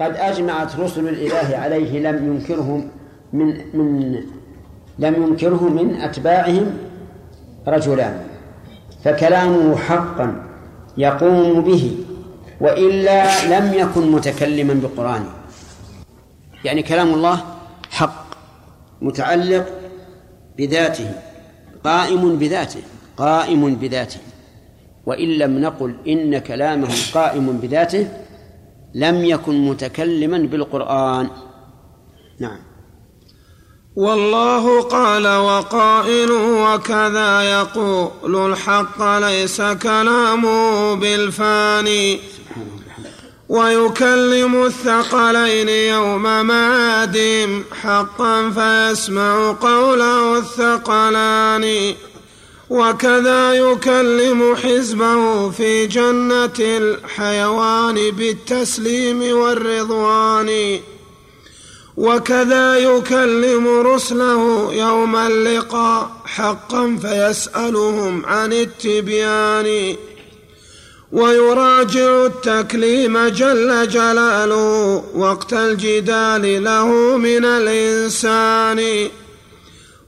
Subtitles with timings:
[0.00, 2.90] قد أجمعت رسل الإله عليه لم ينكرهم
[3.32, 3.46] من
[3.76, 4.14] من
[4.98, 6.78] لم ينكره من أتباعهم
[7.68, 8.22] رجلان
[9.04, 10.42] فكلامه حقا
[10.96, 11.96] يقوم به
[12.60, 15.30] وإلا لم يكن متكلما بقرآنه.
[16.64, 17.44] يعني كلام الله
[17.90, 18.26] حق
[19.02, 19.66] متعلق
[20.58, 21.10] بذاته
[21.84, 22.80] قائم بذاته
[23.16, 24.20] قائم بذاته.
[25.06, 28.08] وإن لم نقل إن كلامه قائم بذاته
[28.94, 31.30] لم يكن متكلما بالقرآن.
[32.40, 32.58] نعم.
[33.96, 42.20] والله قال وقائل وكذا يقول الحق ليس كلامه بالفاني.
[43.48, 51.94] ويكلم الثقلين يوم معادهم حقا فيسمع قوله الثقلان.
[52.70, 60.80] وكذا يكلم حزبه في جنة الحيوان بالتسليم والرضوان.
[61.96, 69.96] وكذا يكلم رسله يوم اللقاء حقا فيسألهم عن التبيان.
[71.12, 79.08] ويراجع التكليم جل جلاله وقت الجدال له من الإنسان.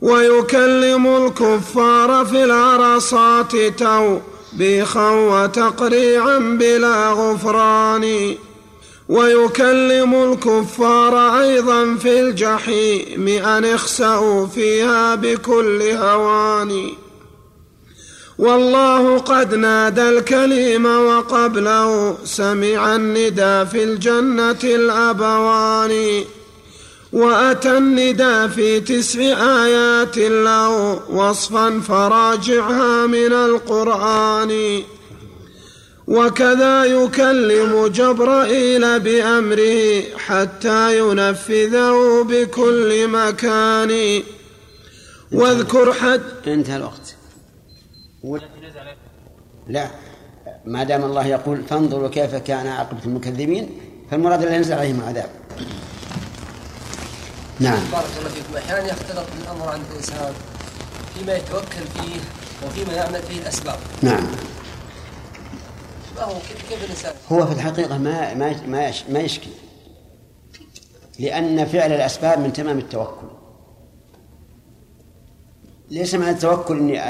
[0.00, 8.34] ويكلم الكفار في العرصات توبيخا وتقريعا بلا غفران.
[9.08, 16.90] ويكلم الكفار أيضا في الجحيم أن اخسأوا فيها بكل هوان.
[18.38, 26.24] والله قد نادى الكليم وقبله سمع الندى في الجنة الأبوان.
[27.20, 30.70] وأتى الندى في تسع آيات له
[31.18, 34.52] وصفا فراجعها من القرآن.
[36.06, 41.96] وكذا يكلم جبرائيل بأمره حتى ينفذه
[42.30, 44.22] بكل مكان.
[45.32, 47.16] واذكر حد انتهى الوقت.
[49.68, 49.86] لا
[50.64, 53.64] ما دام الله يقول فانظروا كيف كان عاقبة المكذبين
[54.10, 55.30] فالمراد لا ينزل عليهم عذاب
[57.60, 57.90] نعم.
[57.92, 58.56] بارك الله فيكم.
[58.56, 60.32] أحيانا يختلط الأمر عند الإنسان
[61.14, 62.20] فيما يتوكل فيه
[62.66, 63.78] وفيما يعمل فيه الأسباب.
[64.02, 64.26] نعم.
[66.16, 66.34] ما هو
[66.68, 69.50] كيف الإنسان؟ هو في الحقيقة ما ما ما ما يشكي.
[71.18, 73.26] لأن فعل الأسباب من تمام التوكل.
[75.90, 77.00] ليس معنى التوكل إني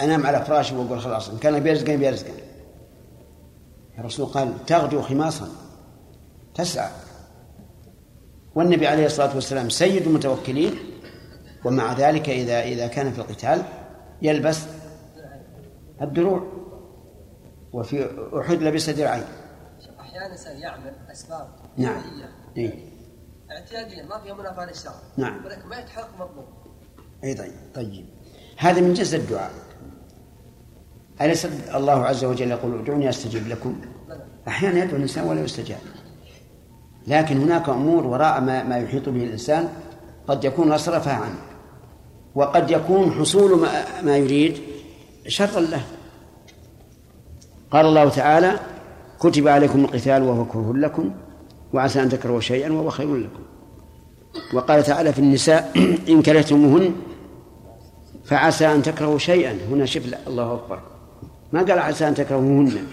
[0.00, 2.42] أنام على فراشي وأقول خلاص إن كان بيرزقني بيرزقني.
[3.98, 5.48] الرسول قال تغدو خماصا.
[6.54, 6.90] تسعى.
[8.54, 10.74] والنبي عليه الصلاة والسلام سيد المتوكلين
[11.64, 13.62] ومع ذلك إذا إذا كان في القتال
[14.22, 14.62] يلبس
[16.02, 16.46] الدروع
[17.72, 18.10] وفي
[18.40, 19.24] أحد لبس درعين.
[20.00, 22.02] أحيانا الانسان يعمل أسباب نعم.
[22.56, 22.72] إيه؟
[23.50, 24.94] اعتياديا ما فيها منافاة للشرع.
[25.16, 25.44] نعم.
[25.44, 26.44] ولكن ما يتحقق مطلوب.
[27.24, 27.52] أي طيب.
[27.74, 28.06] طيب.
[28.56, 29.50] هذا من جنس الدعاء.
[31.20, 33.80] أليس الله عز وجل يقول ادعوني أستجيب لكم؟
[34.48, 35.78] أحيانا يدعو الإنسان ولا يستجاب.
[37.06, 39.68] لكن هناك أمور وراء ما, ما يحيط به الإنسان
[40.28, 41.38] قد يكون أصرفها عنه
[42.34, 44.58] وقد يكون حصول ما, ما يريد
[45.26, 45.82] شرا له.
[47.70, 48.58] قال الله تعالى
[49.20, 51.10] كتب عليكم القتال وهو كره لكم
[51.72, 53.42] وعسى أن تكرهوا شيئا وهو خير لكم.
[54.54, 55.72] وقال تعالى في النساء
[56.08, 56.94] إن كرهتموهن
[58.24, 59.58] فعسى أن تكرهوا شيئا.
[59.70, 60.78] هنا شف الله أكبر.
[61.52, 62.86] ما قال عسى أن تكرهوهن؟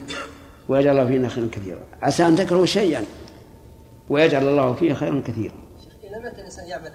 [0.69, 1.79] ويجعل الله فينا خيرا كثيرا.
[2.01, 3.03] عسى أن تكرهوا شيئا.
[4.09, 5.53] ويجعل الله فيه خيرا كثيرا.
[6.49, 6.91] الإنسان يعمل؟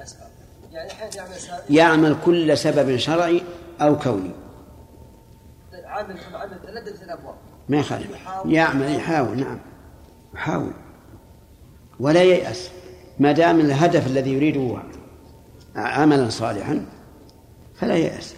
[0.72, 1.36] يعني يعمل
[1.70, 3.42] يعمل كل سبب شرعي
[3.80, 4.30] أو كوني.
[5.84, 7.34] عامل عامل تلدد في الأبواب.
[7.69, 8.10] ما يخالف.
[8.44, 9.58] يعمل يحاول نعم.
[10.34, 10.72] يحاول.
[12.00, 12.70] ولا ييأس.
[13.19, 14.78] ما دام الهدف الذي يريده
[15.76, 16.86] عملا صالحا
[17.74, 18.34] فلا ييأس.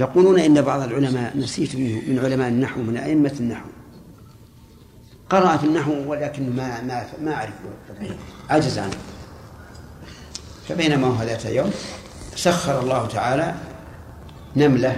[0.00, 3.68] يقولون إن بعض العلماء نسيت منه من علماء النحو من أئمة النحو
[5.30, 7.54] قرأ في النحو ولكن ما ما ما أعرف
[8.50, 8.96] عجز عنه
[10.68, 11.70] فبينما هو ذات يوم
[12.36, 13.54] سخر الله تعالى
[14.56, 14.96] نملة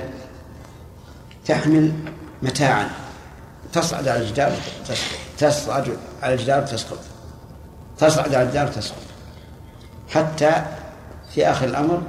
[1.47, 1.93] تحمل
[2.43, 2.91] متاعا.
[3.73, 4.53] تصعد على الجدار
[5.39, 6.99] تصعد على الجدار تسقط.
[7.99, 9.03] تصعد على الجدار تسقط.
[10.09, 10.67] حتى
[11.35, 12.03] في آخر الأمر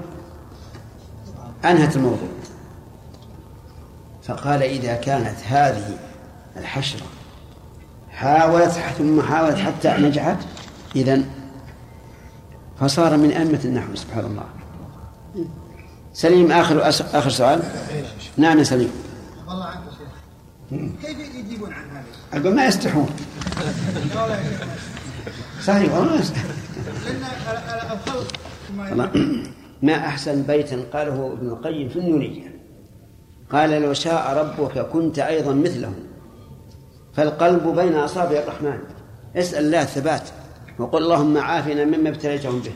[1.66, 2.30] أنهت الموضوع.
[4.24, 5.98] فقال إذا كانت هذه
[6.58, 7.06] الحشرة
[8.20, 10.38] حاولت ثم حاولت حتى نجحت.
[10.96, 11.22] إذا
[12.80, 14.46] فصار من أئمة النحو سبحان الله.
[16.14, 17.64] سليم آخر آخر سؤال.
[18.38, 18.92] نعم يا سليم.
[19.52, 20.08] الله عنك شيخ.
[21.02, 23.10] كيف يجيبون عن هذا؟ أقول ما يستحون.
[25.64, 26.56] صحيح والله ما يستحون.
[29.88, 32.60] ما أحسن بيتا قاله ابن القيم في النونية.
[33.52, 36.09] قال لو شاء ربك كنت أيضا مثلهم
[37.20, 38.80] فالقلب بين أصابع الرحمن.
[39.36, 40.24] اسأل الله الثبات
[40.80, 42.74] وقل اللهم عافنا مما ابتليتهم به.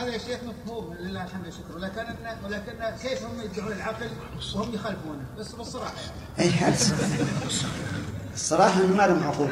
[0.00, 1.76] هذا يا شيخ مفهوم لله الحمد والشكر.
[1.76, 4.06] ولكن ولكن كيف هم يدعون العقل
[4.54, 5.94] وهم يخالفونه؟ بس بالصراحة
[6.38, 6.52] يعني.
[6.52, 6.74] اي
[8.34, 9.48] الصراحة إنه ما لهم عقول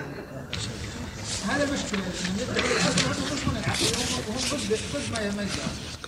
[1.48, 2.02] هذا مشكلة.
[2.38, 3.84] يدعون العقل
[4.28, 5.46] وهم ضد ما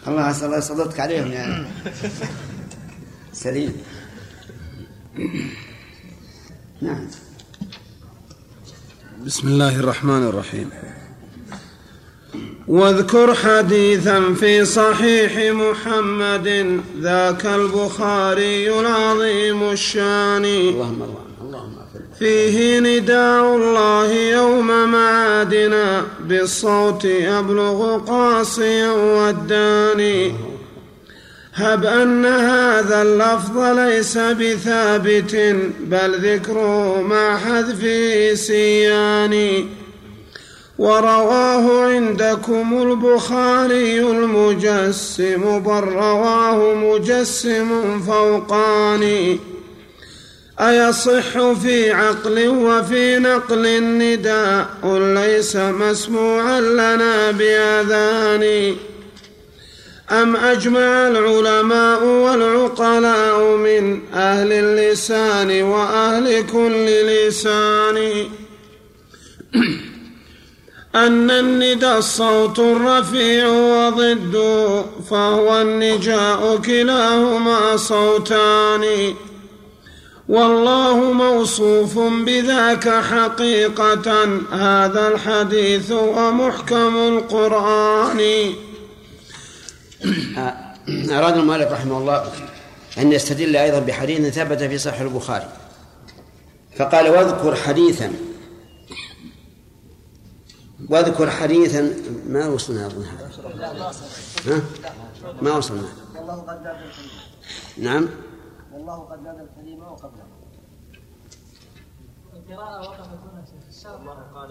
[0.09, 1.67] الله عسى الله يسلطك عليهم يعني.
[3.33, 3.83] سليم.
[6.81, 7.09] نعم.
[9.27, 10.71] بسم الله الرحمن الرحيم.
[12.69, 20.45] واذكر حديثا في صحيح محمد ذاك البخاري العظيم الشان.
[20.45, 21.03] اللهم
[21.43, 21.75] اللهم
[22.19, 30.52] فيه نداء الله يوم معادنا بالصوت يبلغ قاصيا والداني.
[31.55, 35.37] هب أن هذا اللفظ ليس بثابت
[35.81, 37.83] بل ذكره مع حذف
[38.39, 39.65] سيان
[40.79, 49.39] ورواه عندكم البخاري المجسم بل رواه مجسم فوقاني.
[50.61, 58.75] أيصح في عقل وفي نقل نداء ليس مسموعا لنا بأذان
[60.11, 68.29] أم أجمع العلماء والعقلاء من أهل اللسان وأهل كل لسان؟
[70.95, 79.15] أن الندى الصوت الرفيع وضده فهو النجاء كلاهما صوتان.
[80.29, 88.21] والله موصوف بذاك حقيقة هذا الحديث ومحكم القرآن.
[91.11, 92.33] أراد المؤلف رحمه الله
[92.99, 95.49] أن يستدل أيضا بحديث ثبت في صحيح البخاري.
[96.77, 98.13] فقال واذكر حديثا
[100.91, 101.95] واذكر حديثا
[102.27, 103.31] ما وصلنا أظن هذا
[104.47, 104.63] ها؟
[105.43, 105.89] ما وصلنا.
[106.17, 106.63] والله قد
[107.79, 108.09] نعم.
[108.73, 110.25] والله قد نادى الكلمة وقبله
[112.33, 114.51] القراءة وقفت هنا شيخ الله قال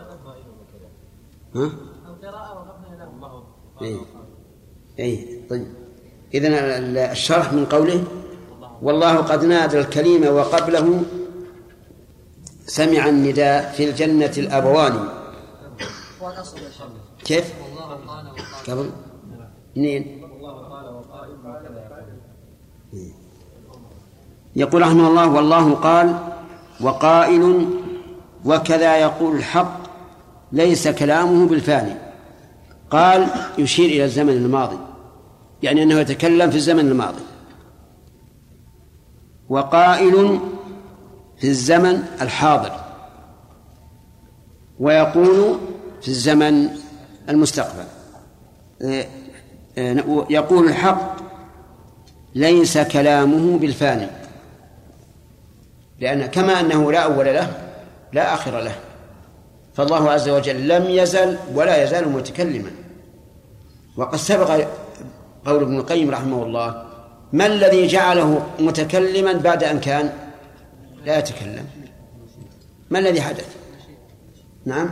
[1.56, 1.72] ها؟
[2.08, 3.44] القراءة وقفنا الله
[5.00, 5.68] اي طيب
[6.34, 6.50] اذا
[7.12, 8.04] الشرح من قوله
[8.82, 11.04] والله قد نادى الكليم وقبله
[12.66, 15.08] سمع النداء في الجنة الأبوان
[17.26, 17.54] كيف؟
[18.68, 18.90] قبل
[19.76, 20.22] منين؟
[24.56, 26.20] يقول رحمه الله والله قال
[26.82, 27.70] وقائل
[28.46, 29.78] وكذا يقول الحق
[30.52, 31.96] ليس كلامه بالفاني
[32.92, 33.28] قال
[33.58, 34.78] يشير إلى الزمن الماضي
[35.64, 37.24] يعني أنه يتكلم في الزمن الماضي.
[39.50, 40.40] وقائل
[41.38, 42.72] في الزمن الحاضر
[44.80, 45.58] ويقول
[46.02, 46.70] في الزمن
[47.30, 47.86] المستقبل.
[48.82, 49.06] آه،
[49.78, 51.16] آه، يقول الحق
[52.36, 54.08] ليس كلامه بالفاني
[56.00, 57.72] لأن كما أنه لا أول له
[58.14, 58.76] لا آخر له.
[59.74, 62.72] فالله عز وجل لم يزل ولا يزال متكلما.
[63.98, 64.68] وقد سبق
[65.46, 66.86] قول ابن القيم رحمه الله
[67.34, 70.14] ما الذي جعله متكلما بعد أن كان؟
[71.06, 71.66] لا يتكلم.
[72.90, 73.56] ما الذي حدث؟
[74.66, 74.90] نعم.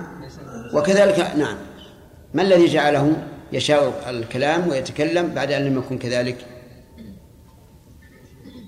[0.73, 1.57] وكذلك نعم.
[2.33, 6.37] ما الذي جعله؟ يشاء الكلام ويتكلم بعد أن لم يكن كذلك.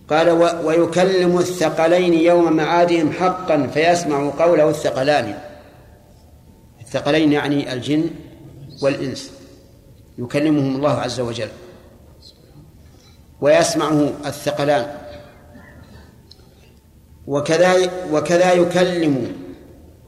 [0.09, 0.29] قال
[0.65, 5.37] ويكلم الثقلين يوم معادهم حقا فيسمع قوله الثقلان.
[6.81, 8.09] الثقلين يعني الجن
[8.81, 9.40] والإنس.
[10.17, 11.49] يكلمهم الله عز وجل
[13.41, 14.97] ويسمعه الثقلان
[17.27, 17.73] وكذا
[18.11, 19.35] وكذا يكلم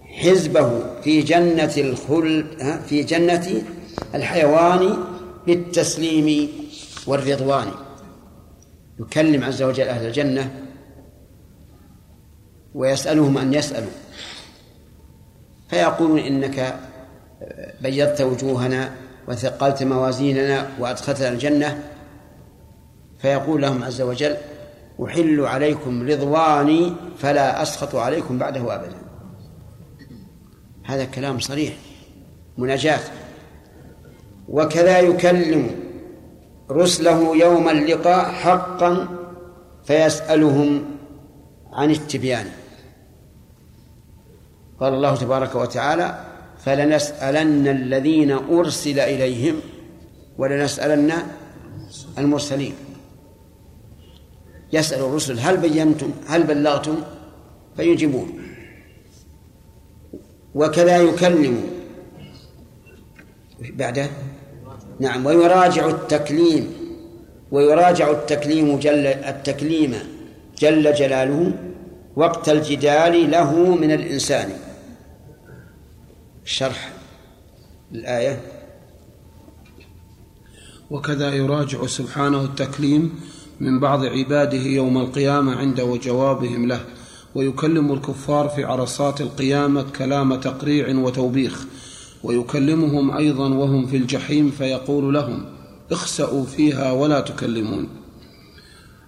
[0.02, 3.64] حزبه في جنة الخلد في جنة
[4.16, 4.98] الحيوان
[5.48, 6.50] بالتسليم
[7.08, 7.72] والرضوان.
[9.00, 10.66] يكلم عز وجل أهل الجنة
[12.74, 13.92] ويسألهم أن يسألوا.
[15.70, 16.80] فيقولون إنك
[17.82, 18.92] بيضت وجوهنا
[19.28, 21.84] وثقلت موازيننا وأدخلتنا الجنة
[23.20, 24.38] فيقول لهم عز وجل
[25.06, 28.96] أحل عليكم رضواني فلا أسخط عليكم بعده أبدا.
[30.84, 31.74] هذا كلام صريح
[32.58, 33.00] مناجاة.
[34.50, 35.76] وكذا يكلم
[36.72, 39.08] رسله يوم اللقاء حقا
[39.84, 40.86] فيسألهم
[41.74, 42.46] عن التبيان.
[44.80, 46.33] قال الله تبارك وتعالى
[46.66, 49.56] فلنسألن الذين أرسل إليهم
[50.38, 51.14] ولنسألن
[52.18, 52.74] المرسلين.
[54.74, 56.96] يسأل الرسل هل بينتم هل بلغتم؟
[57.78, 58.30] فيجيبون.
[60.56, 61.64] وكذا يكلم.
[63.60, 64.10] بعده
[65.00, 65.26] نعم.
[65.26, 66.74] ويراجع التكليم
[67.52, 69.96] ويراجع التكليم جل التكليم
[70.58, 71.54] جل جلاله
[72.16, 74.50] وقت الجدال له من الإنسان.
[76.46, 76.94] شرح
[77.92, 78.42] الآية.
[80.92, 83.20] وكذا يراجع سبحانه التكليم
[83.60, 86.86] من بعض عباده يوم القيامة عند وجوابهم له
[87.36, 91.66] ويكلم الكفار في عرصات القيامة كلام تقريع وتوبيخ
[92.24, 95.46] ويكلمهم أيضا وهم في الجحيم فيقول لهم
[95.92, 97.88] اخسأوا فيها ولا تكلمون.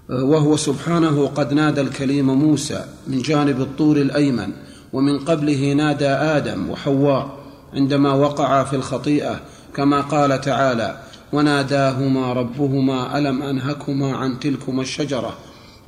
[0.09, 4.51] وهو سبحانه قد نادى الكليم موسى من جانب الطور الأيمن
[4.95, 7.37] ومن قبله نادى آدم وحواء
[7.73, 9.41] عندما وقعا في الخطيئة
[9.75, 10.97] كما قال تعالى
[11.33, 15.37] وناداهما ربهما ألم أنهكما عن تلكما الشجرة؟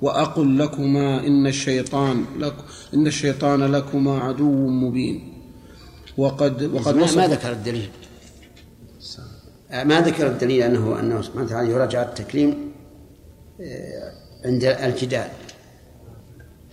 [0.02, 2.54] وأقل لكما إن الشيطان لك
[2.94, 5.34] إن الشيطان لكما عدو مبين.
[6.18, 7.90] وقد وقد ما, ذكر الدليل؟
[9.72, 12.72] ما ذكر الدليل أنه أنه سبحانه وتعالى يراجع التكريم
[13.62, 14.12] آه،
[14.46, 15.30] عند الجدال.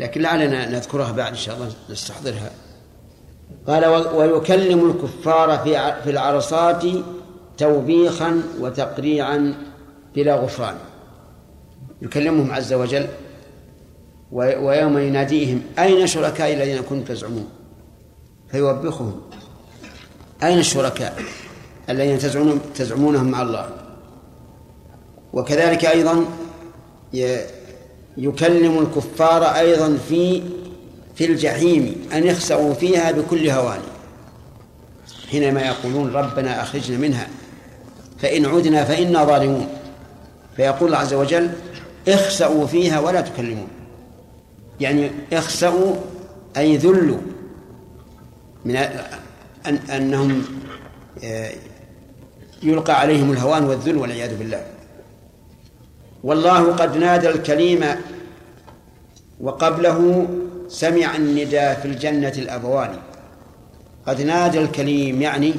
[0.01, 2.51] لكن لعلنا نذكرها بعد إن شاء الله نستحضرها.
[3.67, 6.85] قال ويكلم الكفار في في العرصات
[7.59, 9.55] توبيخا وتقريعا
[10.15, 10.77] بلا غفران.
[12.03, 13.07] يكلمهم عز وجل
[14.33, 17.49] ويوم يناديهم أين شركائي الذين كنتم تزعمون؟
[18.51, 19.21] فيوبخهم
[20.43, 21.23] أين الشركاء
[21.91, 23.69] الذين تزعمون تزعمونهم مع الله؟
[25.33, 26.25] وكذلك أيضا
[28.17, 30.43] يكلم الكفار أيضا في
[31.15, 33.81] في الجحيم أن يخسأوا فيها بكل هوان.
[35.31, 37.29] حينما يقولون ربنا أخرجنا منها
[38.19, 39.69] فإن عدنا فإنا ظالمون.
[40.57, 41.51] فيقول الله عز وجل
[42.09, 43.69] اخسأوا فيها ولا تكلمون.
[44.81, 45.95] يعني اخسأوا
[46.57, 47.19] أي ذلوا
[48.65, 48.77] من
[49.67, 50.45] أن أنهم
[51.25, 51.53] آه،
[52.63, 54.74] يلقى عليهم الهوان والذل والعياذ بالله.
[56.25, 57.85] والله قد نادى الكليم
[59.41, 60.27] وقبله
[60.69, 62.91] سمع النداء في الجنة الأبوان.
[64.07, 65.55] قد نادى الكليم يعني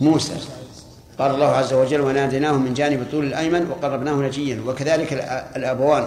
[0.00, 0.32] موسى.
[1.18, 5.12] قال الله عز وجل وناديناه من جانب الطول الأيمن وقربناه نجيا وكذلك
[5.56, 6.04] الأبوان.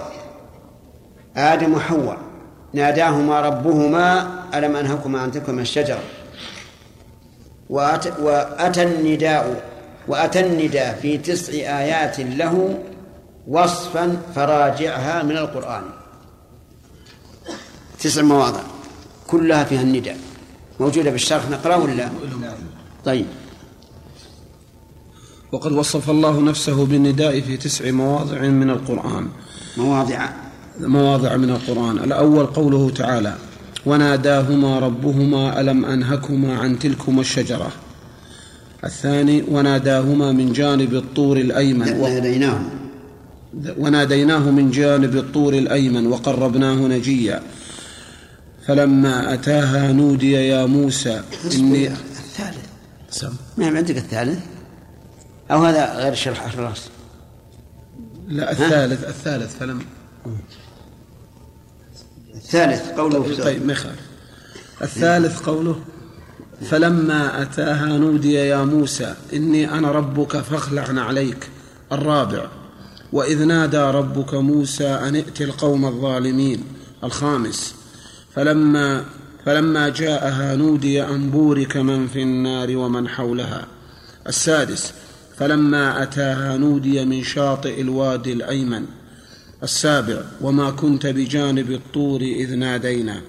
[1.37, 2.17] آدم وحواء.
[2.73, 5.99] ناداهما ربهما ألم أنهكما عن تلكما الشجرة؟
[7.69, 9.61] وأتى النداء
[10.07, 12.79] وأتى النداء في تسع آيات له
[13.47, 15.83] وصفا فراجعها من القرآن.
[17.99, 18.61] تسع مواضع.
[19.27, 20.17] كلها فيها النداء.
[20.79, 22.09] موجودة بالشرح نقرأ ولا
[23.05, 23.25] طيب.
[25.51, 29.27] وقد وصف الله نفسه بالنداء في تسع مواضع من القرآن.
[29.77, 30.29] مواضع.
[30.79, 31.97] مواضع من القرآن.
[31.97, 33.35] الأول قوله تعالى
[33.85, 37.71] وناداهما ربهما ألم أنهكما عن تلكما الشجرة.
[38.83, 41.99] الثاني وناداهما من جانب الطور الأيمن.
[41.99, 42.76] وناديناه
[43.53, 47.43] وناديناه من جانب الطور الأيمن وقربناه نجيا.
[48.67, 51.21] فلما أتاها نودي يا موسى
[51.55, 52.67] إني الثالث.
[53.09, 54.39] سم ما عندك الثالث.
[55.51, 56.89] أو هذا غير شرح الراس.
[58.27, 59.81] لا الثالث الثالث فلم
[62.35, 64.01] الثالث قوله طيب ما يخالف.
[64.81, 65.79] الثالث قوله
[66.69, 71.49] فلما أتاها نودي يا موسى إني أنا ربك فاخلع عليك
[71.91, 72.47] الرابع.
[73.17, 76.63] وإذ نادى ربك موسى أن ائت القوم الظالمين
[77.03, 77.75] الخامس.
[78.35, 79.05] فلما
[79.45, 83.67] فلما جاءها نودي أن بورك من في النار ومن حولها.
[84.27, 84.93] السادس.
[85.37, 88.85] فلما أتاها نودي من شاطئ الوادي الأيمن.
[89.63, 90.21] السابع.
[90.41, 93.21] وما كنت بجانب الطور إذ نادينا.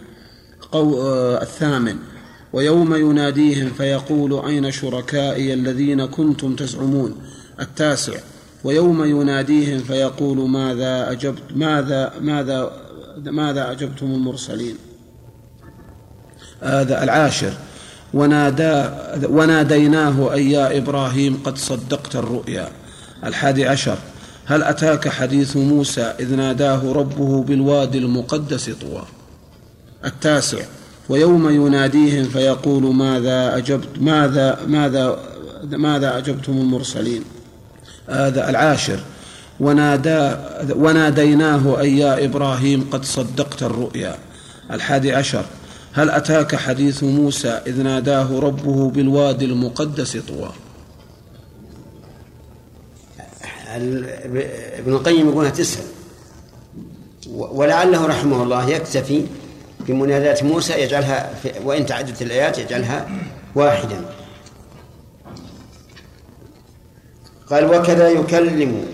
[0.72, 1.96] قو آه الثامن.
[2.52, 7.14] ويوم يناديهم فيقول أين شركائي الذين كنتم تزعمون؟
[7.60, 8.18] التاسع.
[8.64, 12.72] ويوم يناديهم فيقول ماذا أجبت ماذا ماذا
[13.24, 14.76] ماذا أجبتم المرسلين؟
[16.60, 17.52] هذا العاشر.
[18.14, 18.84] ونادى
[19.28, 22.68] وناديناه أي يا إبراهيم قد صدقت الرؤيا.
[23.24, 23.98] الحادي عشر.
[24.46, 29.04] هل أتاك حديث موسى إذ ناداه ربه بالوادي المقدس طوى؟
[30.04, 30.62] التاسع.
[31.08, 35.18] ويوم يناديهم فيقول ماذا أجبت ماذا ماذا
[35.64, 37.24] ماذا أجبتم المرسلين؟
[38.08, 39.00] هذا العاشر.
[39.60, 40.36] ونادى
[40.74, 44.14] وناديناه أي يا إبراهيم قد صدقت الرؤيا.
[44.70, 45.44] الحادي عشر.
[45.92, 50.50] هل أتاك حديث موسى إذ ناداه ربه بالوادي المقدس طوى؟
[54.78, 55.84] ابن القيم يقولها تسهل
[57.30, 59.24] ولعله رحمه الله يكتفي
[59.80, 61.30] بمناداة موسى يجعلها
[61.64, 63.08] وإن تعددت الآيات يجعلها
[63.54, 64.04] واحدا.
[67.50, 68.84] قال وكذا يكلم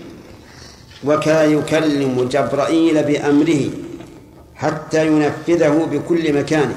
[1.03, 3.69] وكذا يكلم جبرائيل بأمره
[4.55, 6.75] حتى ينفذه بكل مكان.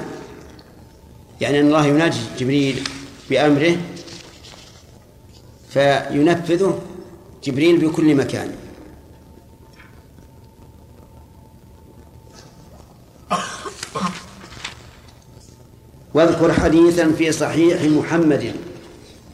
[1.41, 2.83] يعني أن الله يناجي جبريل
[3.29, 3.77] بأمره
[5.69, 6.81] فينفذه
[7.43, 8.51] جبريل بكل مكان.
[16.13, 18.53] واذكر حديثا في صحيح محمد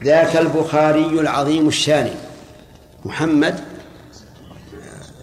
[0.03, 2.24] ذاك البخاري العظيم الشان.
[3.05, 3.59] محمد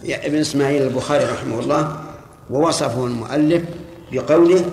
[0.04, 2.04] ابن إسماعيل البخاري رحمه الله
[2.50, 3.62] ووصفه المؤلف
[4.12, 4.70] بقوله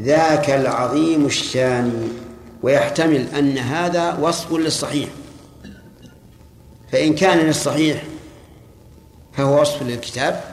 [0.00, 2.08] ذاك العظيم الشان
[2.62, 5.08] ويحتمل أن هذا وصف للصحيح.
[6.92, 8.02] فإن كان للصحيح
[9.32, 10.44] فهو وصف للكتاب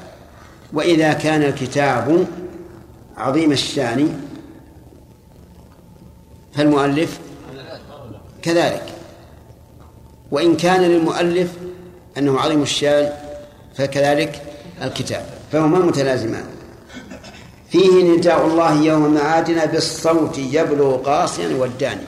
[0.74, 2.28] وإذا كان الكتاب
[3.18, 4.22] عظيم الشان
[6.54, 7.20] فالمؤلف
[8.42, 8.84] كذلك.
[10.32, 11.69] وإن كان للمؤلف
[12.20, 13.10] أنه عظيم الشان
[13.76, 14.42] فكذلك
[14.82, 16.46] الكتاب فهما متلازمان.
[17.70, 22.02] فيه نداء الله يوم معادنا بالصوت يبلغ قاصيا والداني.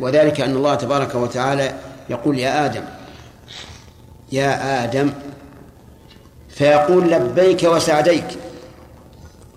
[0.00, 1.74] وذلك أن الله تبارك وتعالى
[2.10, 2.82] يقول يا آدم
[4.32, 5.12] يا آدم
[6.48, 8.26] فيقول لبيك وسعديك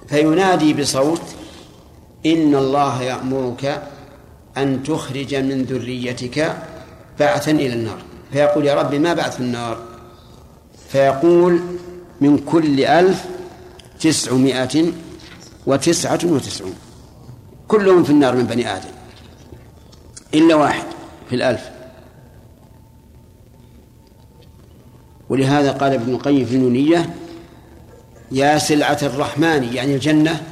[0.08, 1.22] فينادي بصوت
[2.26, 3.82] إن الله يأمرك
[4.58, 6.58] أن تخرج من ذريتك
[7.20, 8.02] بعثا إلى النار.
[8.32, 9.78] فيقول يا رب ما بعث النار؟
[10.90, 11.60] فيقول
[12.22, 13.26] من كل ألف
[14.00, 14.92] تسعمائة
[15.66, 16.76] وتسعة وتسعون.
[17.68, 18.90] كلهم في النار من بني آدم.
[20.34, 20.84] إلا واحد
[21.30, 21.70] في الألف.
[25.30, 27.16] ولهذا قال ابن القيم في النونية
[28.32, 30.44] يا سلعة الرحمن يعني الجنة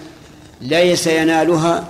[0.62, 1.88] ليس ينالها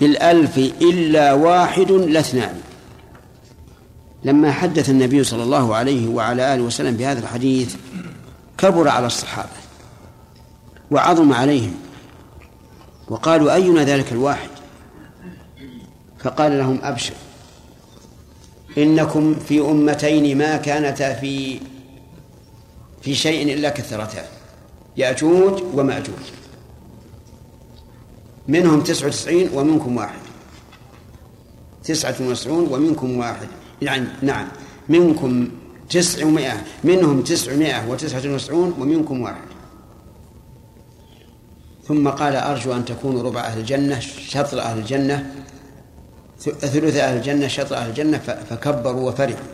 [0.00, 2.60] بالألف إلا واحد لا اثنان
[4.24, 7.76] لما حدث النبي صلى الله عليه وعلى آله وسلم بهذا الحديث
[8.58, 9.50] كبر على الصحابة
[10.90, 11.74] وعظم عليهم
[13.08, 14.48] وقالوا أينا ذلك الواحد؟
[16.18, 17.14] فقال لهم أبشر
[18.78, 21.60] إنكم في أمتين ما كانتا في
[23.02, 24.24] في شيء إلا كثرتا
[24.96, 26.24] يأجوج ومأجوج.
[28.48, 30.18] منهم تسعة وتسعين ومنكم واحد.
[31.84, 33.48] تسعة وتسعون ومنكم واحد.
[33.82, 34.48] يعني نعم.
[34.88, 35.48] منكم
[35.90, 39.44] تسعمائة منهم تسعمائة وتسعة وتسعون ومنكم واحد.
[41.88, 45.34] ثم قال أرجو أن تكونوا ربع أهل الجنة شطر أهل الجنة
[46.40, 49.46] ثلث أهل الجنة شطر أهل الجنة فكبروا وفرحوا.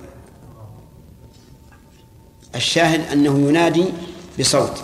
[2.54, 3.84] الشاهد أنه ينادي
[4.38, 4.82] بصوت.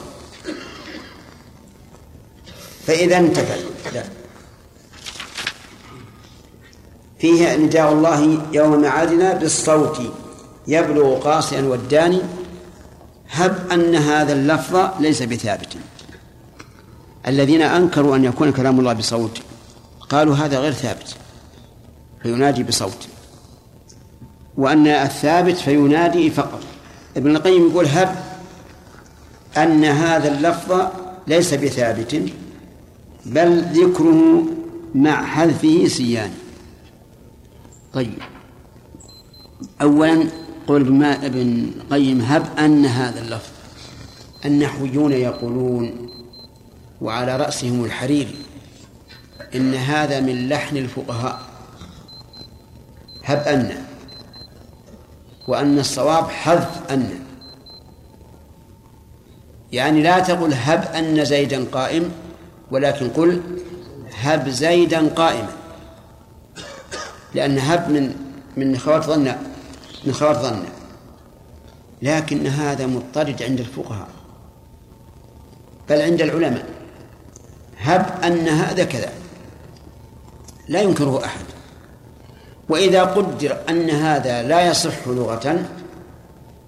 [2.87, 3.55] فإذا انتفى.
[7.19, 10.01] فيه نداء الله يوم معادنا بالصوت
[10.69, 12.21] يبلغ قاصيا والداني
[13.31, 15.77] هب أن هذا اللفظ ليس بثابت.
[17.29, 19.39] الذين أنكروا أن يكون كلام الله بصوت
[20.11, 21.17] قالوا هذا غير ثابت
[22.23, 23.09] فينادي بصوت.
[24.57, 26.61] وأن الثابت فينادي فقط.
[27.17, 28.17] ابن القيم يقول هب
[29.57, 30.87] أن هذا اللفظ
[31.27, 32.23] ليس بثابت
[33.27, 34.43] بل ذكره
[34.95, 36.31] مع حذفه سيان
[37.97, 38.19] طيب.
[39.83, 40.25] أولا
[40.67, 43.51] قول ابن قيم هب أن هذا اللفظ
[44.45, 46.11] النحويون يقولون
[47.01, 48.35] وعلى رأسهم الحريري
[49.55, 51.41] إن هذا من لحن الفقهاء.
[53.25, 53.85] هب أن
[55.49, 57.11] وأن الصواب حذف أن.
[59.73, 62.11] يعني لا تقل هب أن زيدا قائم
[62.71, 63.43] ولكن قل
[64.21, 65.66] هب زيدا قائما.
[67.37, 68.15] لأن هب من
[68.57, 69.37] من خوات ظن
[70.05, 70.63] من ظن
[72.03, 74.09] لكن هذا مضطرد عند الفقهاء.
[75.89, 76.67] بل عند العلماء.
[77.79, 79.13] هب أن هذا كذا.
[80.69, 81.45] لا ينكره أحد.
[82.69, 85.69] وإذا قدر أن هذا لا يصح لغة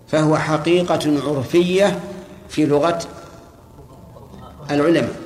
[0.09, 2.01] فهو حقيقة عرفية
[2.49, 2.99] في لغة
[4.71, 5.17] العلماء.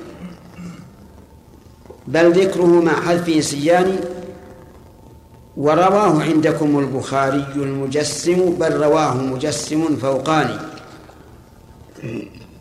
[2.07, 3.99] بل ذكره مع حذفه سيان
[5.57, 10.57] ورواه عندكم البخاري المجسم بل رواه مجسم فوقاني.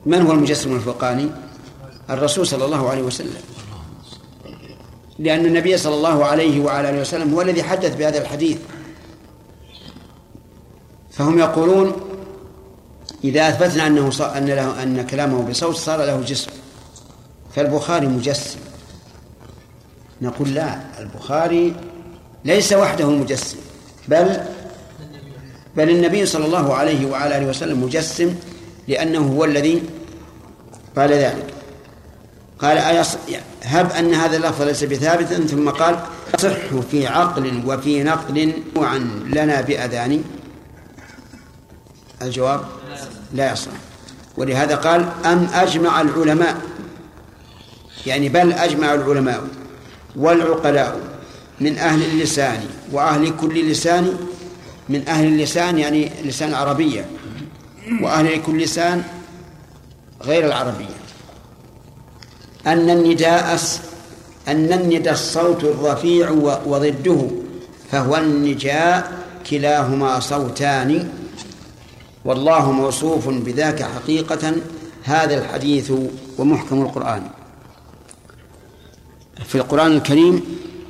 [0.07, 1.31] من هو المجسم الفوقاني؟
[2.11, 3.43] الرسول صلى الله عليه وسلم.
[5.19, 8.59] لأن النبي صلى الله عليه وعلى آله وسلم هو الذي حدث بهذا الحديث.
[11.11, 11.93] فهم يقولون
[13.25, 14.11] إذا أثبتنا أنه.
[14.37, 16.51] أن له أن كلامه بصوت صار له جسم.
[17.55, 18.59] فالبخاري مجسم.
[20.23, 21.75] نقول لا البخاري
[22.45, 23.57] ليس وحده مجسم
[24.09, 24.41] بل
[25.77, 28.35] بل النبي صلى الله عليه وعلى آله وسلم مجسم
[28.89, 29.83] لأنه هو الذي
[30.97, 31.47] قال ذلك.
[32.59, 33.17] قال أيص...
[33.63, 35.99] هب أن هذا اللفظ ليس بثابت ثم قال
[36.39, 40.25] صح في عقل وفي نقل عن لنا بأذان.
[42.23, 42.61] الجواب
[43.35, 43.71] لا يصح.
[44.37, 46.57] ولهذا قال أم أجمع العلماء
[48.07, 49.43] يعني بل أجمع العلماء
[50.17, 51.12] والعقلاء.
[51.61, 52.61] من أهل اللسان
[52.93, 54.17] وأهل كل لسان
[54.89, 57.07] من أهل اللسان يعني لسان العربية
[58.03, 59.03] وأهل كل لسان
[60.23, 60.97] غير العربية.
[62.67, 63.61] أن النداء
[64.49, 66.31] أن النداء الصوت الرفيع
[66.67, 67.27] وضده
[67.91, 69.13] فهو النجاء
[69.51, 71.11] كلاهما صوتان.
[72.25, 74.55] والله موصوف بذاك حقيقة
[75.05, 75.93] هذا الحديث
[76.39, 77.23] ومحكم القرآن.
[79.47, 80.43] في القرآن الكريم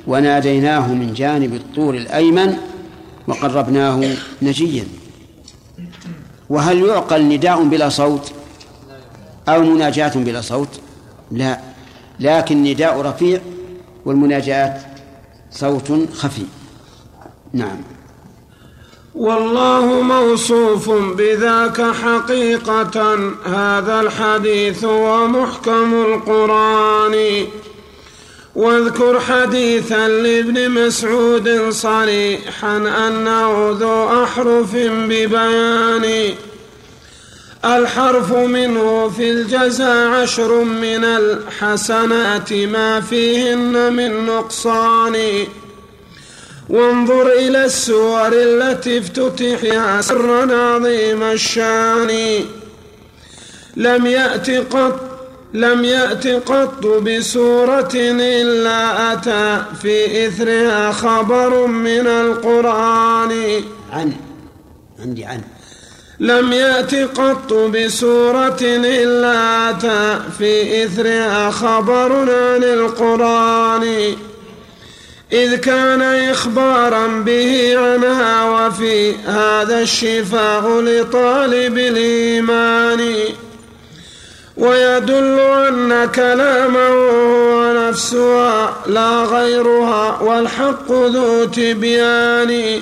[0.07, 2.57] وناديناه من جانب الطور الأيمن
[3.27, 4.87] وقربناه نجيا.
[6.49, 8.31] وهل يعقل نداء بلا صوت
[9.49, 10.79] أو مناجاة بلا صوت؟
[11.31, 11.59] لا.
[12.19, 13.39] لكن نداء رفيع
[14.05, 14.79] والمناجاة
[15.51, 16.45] صوت خفي.
[17.53, 17.77] نعم.
[19.15, 27.45] والله موصوف بذاك حقيقة هذا الحديث ومحكم القرآن.
[28.55, 36.33] واذكر حديثا لابن مسعود صريحا أنه ذو أحرف ببيان.
[37.65, 45.45] الحرف منه في الجزاء عشر من الحسنات ما فيهن من نقصان.
[46.69, 52.39] وانظر إلى السور التي افتتحها سرا عظيم الشان.
[53.77, 55.12] لم يأت قط
[55.53, 63.63] لم يأت قط بسورة إلا أتى في إثرها خبر من القرآن.
[63.91, 64.13] عن
[64.99, 65.41] عندي عن.
[66.19, 74.15] لم يأت قط بسورة إلا أتى في إثرها خبر عن القرآن.
[75.33, 83.15] إذ كان إخبارا به عنها وفي هذا الشفاء لطالب الإيمان.
[84.57, 92.81] ويدل أن كلامه هو نفسها لا غيرها والحق ذو تبيان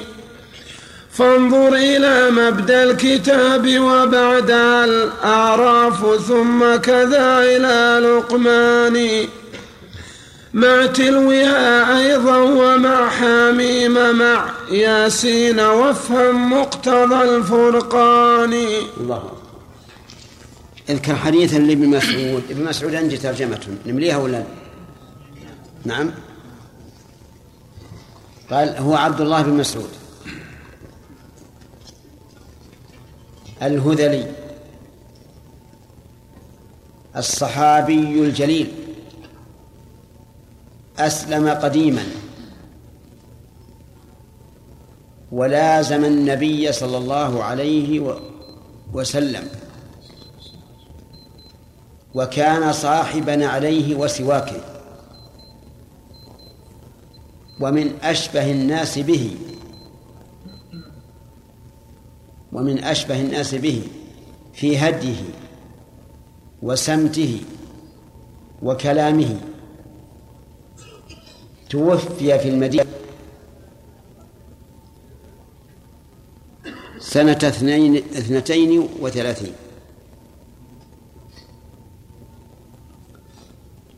[1.12, 9.28] فانظر إلى مبدأ الكتاب وبعد الأعراف ثم كذا إلى لقمان.
[10.54, 18.54] مع تلوها أيضا ومع حميم مع ياسين وافهم مقتضى الفرقان.
[19.00, 19.41] الله
[20.92, 24.44] اذكر حديثا لابن مسعود ابن مسعود عندي ترجمته نمليها ولا؟
[25.86, 26.12] نعم.
[28.52, 29.90] قال هو عبد الله بن مسعود.
[33.62, 34.32] الهذلي.
[37.18, 38.72] الصحابي الجليل.
[41.00, 42.04] أسلم قديما.
[45.32, 48.20] ولازم النبي صلى الله عليه
[48.94, 49.61] وسلم.
[52.16, 54.62] وكان صاحبا عليه وسواكه
[57.62, 59.36] ومن أشبه الناس به
[62.54, 63.82] ومن أشبه الناس به
[64.54, 65.24] في هديه
[66.62, 67.42] وسمته
[68.64, 69.40] وكلامه.
[71.70, 72.86] توفي في المدينة
[77.00, 79.54] سنة اثنين اثنتين وثلاثين.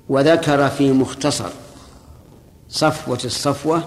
[0.09, 1.49] وذكر في مختصر
[2.69, 3.83] صفوة الصفوة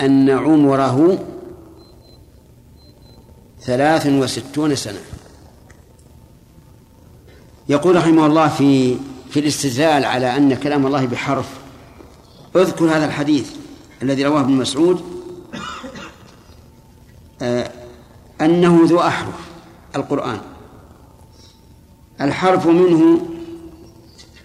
[0.00, 1.18] أن عمره
[3.60, 5.00] ثلاث وستون سنة.
[7.68, 8.96] يقول رحمه الله في
[9.30, 11.48] في الاستدلال على أن كلام الله بحرف
[12.56, 13.50] اذكر هذا الحديث
[14.02, 15.02] الذي رواه ابن مسعود
[17.42, 17.70] آه
[18.40, 19.34] أنه ذو أحرف
[19.96, 20.40] القرآن.
[22.20, 23.20] الحرف منه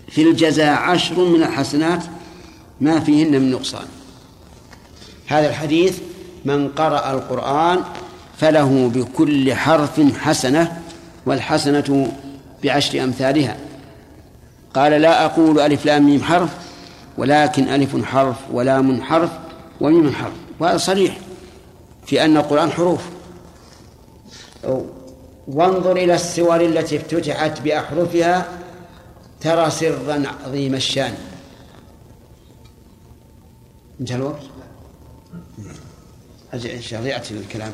[0.09, 2.03] في الجزاء عشر من الحسنات
[2.81, 3.85] ما فيهن من نقصان.
[5.27, 5.99] هذا الحديث
[6.45, 7.79] من قرأ القرآن
[8.37, 10.81] فله بكل حرف حسنة
[11.25, 12.11] والحسنة
[12.63, 13.57] بعشر أمثالها.
[14.73, 16.49] قال لا أقول ألف لام ميم حرف
[17.17, 19.29] ولكن ألف حرف ولام حرف
[19.81, 21.17] وميم حرف وهذا صريح
[22.05, 23.01] في أن القرآن حروف.
[25.47, 28.47] وانظر إلى السور التي افتتحت بأحرفها
[29.41, 31.13] ترى سرا عظيم الشأن.
[33.99, 34.41] انتهى الوقت
[36.53, 37.71] أجل شريعة الكلام؟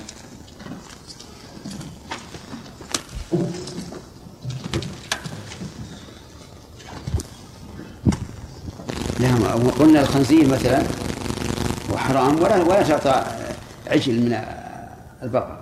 [9.19, 10.84] نعم قلنا الخنزير مثلا
[11.91, 13.25] هو حرام ولا ولا تعطى
[13.88, 14.43] عجل من
[15.23, 15.58] البقر.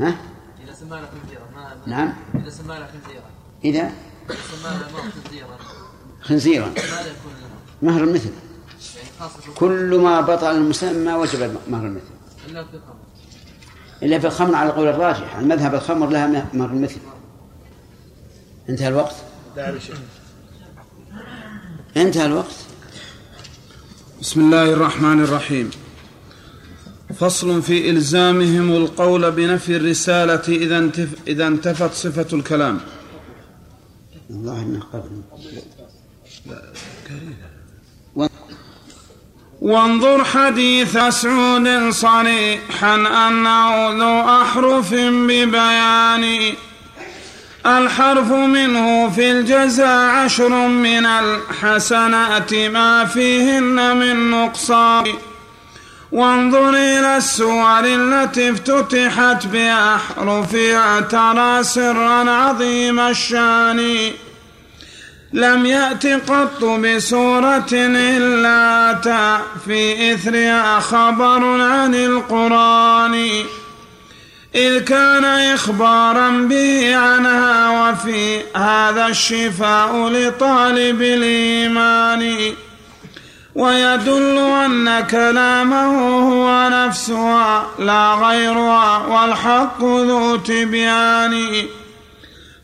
[0.00, 0.16] ها؟
[0.64, 2.14] إذا سمانا خنزيرا ما نعم.
[2.34, 3.30] إذا سمانا خنزيرا
[3.64, 3.92] إذا؟
[4.30, 5.58] إذا سمانا ما خنزيرا
[6.22, 8.30] خنزيرا ماذا يكون لنا؟ مهر المثل.
[8.96, 12.04] يعني خاصة كل ما بطل المسمى وجب مهر المثل.
[12.48, 12.96] إلا في الخمر.
[14.02, 15.36] إلا في الخمر على القول الراجح.
[15.36, 17.00] المذهب الخمر لها مهر المثل.
[18.68, 19.14] انتهى الوقت؟
[21.96, 22.54] انتهى الوقت.
[24.20, 25.70] بسم الله الرحمن الرحيم.
[27.14, 32.80] فصل في إلزامهم القول بنفي الرسالة إذا انتف إذا انتفت صفة الكلام.
[34.92, 35.22] قبل.
[39.60, 42.94] وانظر حديث مسعود صريحا
[43.28, 46.54] أنه ذو أحرف ببيان.
[47.66, 55.04] الحرف منه في الجزاء عشر من الحسنات ما فيهن من نقصان.
[56.12, 64.10] وانظر إلى السور التي افتتحت بأحرفها ترى سرا عظيم الشأن.
[65.32, 73.44] لم يأت قط بسورة إلا أتى في إثرها خبر عن القرآن
[74.54, 82.52] إذ كان إخبارا به عنها وفي هذا الشفاء لطالب الإيمان.
[83.56, 85.86] ويدل أن كلامه
[86.18, 91.42] هو نفسها لا غيرها والحق ذو تبيان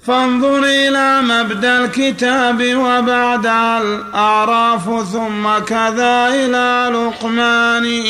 [0.06, 3.46] فانظر إلى مبدأ الكتاب وبعد
[3.82, 8.02] الأعراف ثم كذا إلى لقمان.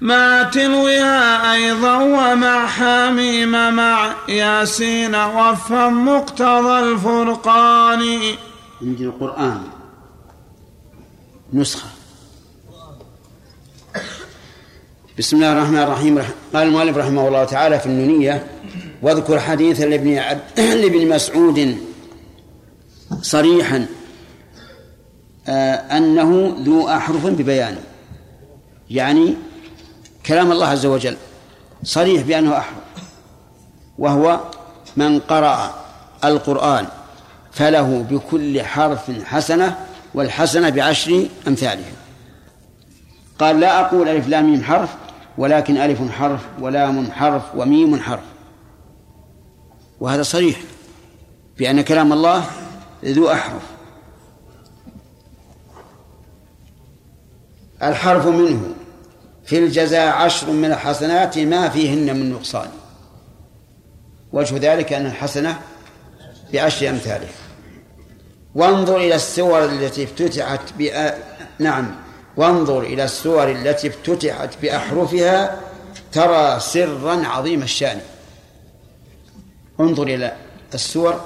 [0.00, 8.20] مع تلوها أيضا ومع حميم مع ياسين وفهم مقتضى الفرقان.
[8.82, 9.73] عندي القرآن.
[11.54, 11.88] نسخة
[15.18, 16.18] بسم الله الرحمن الرحيم
[16.54, 18.46] قال المؤلف رحمه الله تعالى في النونية
[19.02, 20.14] واذكر حديثا لابن.
[20.82, 21.78] لابن مسعود
[23.22, 23.86] صريحا
[25.48, 27.76] آه أنه ذو أحرف ببيان
[28.90, 29.34] يعني
[30.26, 31.16] كلام الله عز وجل
[31.84, 32.78] صريح بأنه أحرف
[33.98, 34.40] وهو
[34.96, 35.74] من قرأ
[36.24, 36.86] القرآن
[37.52, 41.92] فله بكل حرف حسنة والحسنة بعشر أمثالها.
[43.38, 44.94] قال لا أقول ألف لام ميم حرف
[45.38, 48.24] ولكن ألف حرف ولام حرف وميم حرف.
[50.00, 50.60] وهذا صريح
[51.58, 52.44] بأن كلام الله
[53.04, 53.62] ذو أحرف.
[57.82, 58.74] الحرف منه
[59.44, 62.68] في الجزاء عشر من الحسنات ما فيهن من نقصان.
[64.32, 65.60] وجه ذلك أن الحسنة
[66.52, 67.43] بعشر أمثالها.
[68.54, 71.14] وانظر إلى السور التي افتتحت بأ...
[71.58, 71.94] نعم.
[72.36, 75.60] وانظر إلى السور التي افتتحت بأحرفها
[76.12, 78.00] ترى سرا عظيم الشأن.
[79.80, 80.36] انظر إلى
[80.74, 81.20] السور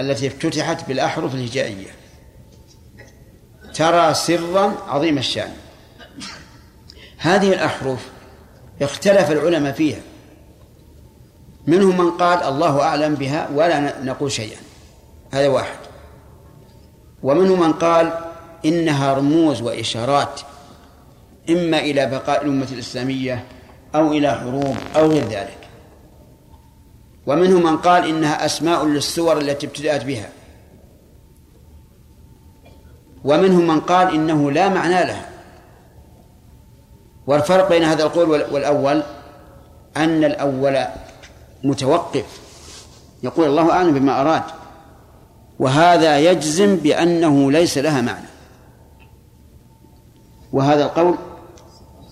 [0.00, 1.90] التي افتتحت بالأحرف الهجائية.
[3.74, 5.52] ترى سرا عظيم الشأن.
[7.18, 8.08] هذه الأحرف
[8.82, 10.00] اختلف العلماء فيها.
[11.66, 14.58] منهم من قال الله أعلم بها ولا نقول شيئا.
[15.32, 15.89] هذا واحد.
[17.22, 18.12] ومنهم من قال
[18.64, 20.40] إنها رموز وإشارات
[21.50, 23.44] إما إلى بقاء الأمة الإسلامية
[23.94, 25.58] أو إلى حروب أو غير ذلك.
[27.26, 30.28] ومنهم من قال إنها أسماء للسور التي ابتدأت بها.
[33.24, 35.28] ومنهم من قال إنه لا معنى لها.
[37.26, 39.02] والفرق بين هذا القول والأول
[39.96, 40.78] أن الأول
[41.64, 42.40] متوقف.
[43.22, 44.42] يقول الله أعلم بما أراد.
[45.60, 48.26] وهذا يجزم بأنه ليس لها معنى.
[50.52, 51.14] وهذا القول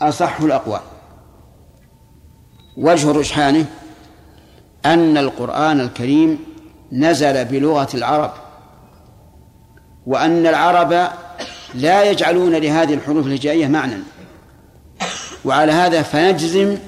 [0.03, 0.81] أصح الأقوال.
[2.77, 3.67] وجه رجحانه
[4.87, 6.39] أن القرآن الكريم
[6.93, 8.33] نزل بلغة العرب
[10.07, 11.09] وأن العرب
[11.75, 13.97] لا يجعلون لهذه الحروف الهجائية معنى.
[15.45, 16.79] وعلى هذا فنجزم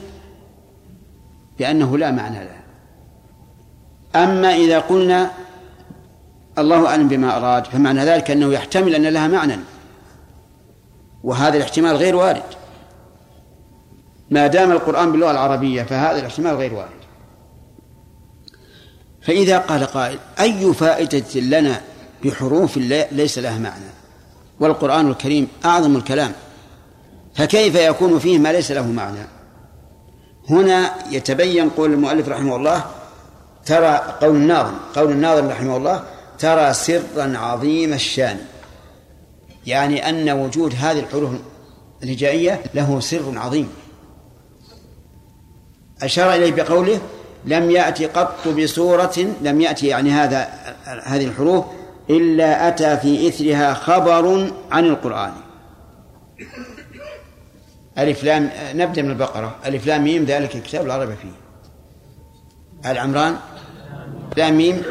[1.59, 2.63] بأنه لا معنى لها.
[4.25, 5.31] أما إذا قلنا
[6.59, 9.57] الله أعلم بما أراد فمعنى ذلك أنه يحتمل أن لها معنى.
[11.23, 12.43] وهذا الاحتمال غير وارد.
[14.31, 17.01] ما دام القرآن باللغة العربية فهذا الاحتمال غير وارد.
[19.23, 21.81] فإذا قال قائل أي فائدة لنا
[22.25, 22.77] بحروف
[23.13, 23.91] ليس لها معنى؟
[24.61, 26.33] والقرآن الكريم أعظم الكلام.
[27.35, 29.27] فكيف يكون فيه ما ليس له معنى؟
[30.51, 32.85] هنا يتبين قول المؤلف رحمه الله
[33.67, 34.75] ترى قول الناظم.
[34.95, 36.05] قول الناظم رحمه الله
[36.41, 38.39] ترى سرا عظيم الشان.
[39.67, 41.31] يعني أن وجود هذه الحروف
[42.03, 43.69] الهجائية له سر عظيم.
[46.03, 47.01] أشار إليه بقوله
[47.45, 50.49] لم يأتي قط بسورة لم يأتي يعني هذا
[50.85, 51.65] هذه الحروف
[52.11, 55.33] إلا أتى في إثرها خبر عن القرآن.
[57.99, 59.57] ألف لام نبدأ من البقرة.
[59.67, 61.41] ألف لام ميم ذلك الكتاب ريب فيه.
[62.91, 63.37] آل عمران؟
[64.37, 64.83] لام ميم؟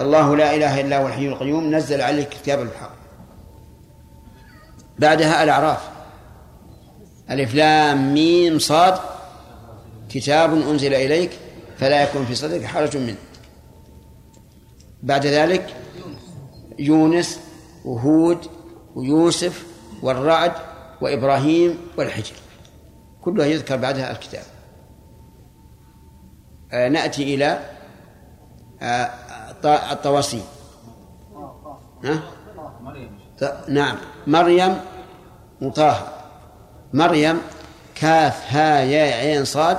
[0.00, 2.92] الله لا إله إلا هو الحي القيوم نزل عليك كتاب الحق.
[4.98, 5.88] بعدها الأعراف.
[7.30, 8.98] ألف لام ميم صاد
[10.08, 11.30] كتاب أنزل إليك
[11.78, 13.16] فلا يكون في صدرك حرج منه.
[15.02, 15.74] بعد ذلك
[16.78, 17.40] يونس
[17.84, 18.38] وهود
[18.94, 19.66] ويوسف
[20.02, 20.52] والرعد
[21.00, 22.34] وإبراهيم والحجر.
[23.22, 24.44] كلها يذكر بعدها الكتاب.
[26.72, 27.60] آه نأتي إلى
[28.82, 29.10] آه
[29.64, 30.44] الطواسين
[32.04, 32.22] ها؟
[33.68, 33.96] نعم.
[34.26, 34.80] مريم
[35.62, 36.08] وطه
[36.92, 37.38] مريم
[37.94, 39.78] كاف ها يا عين صاد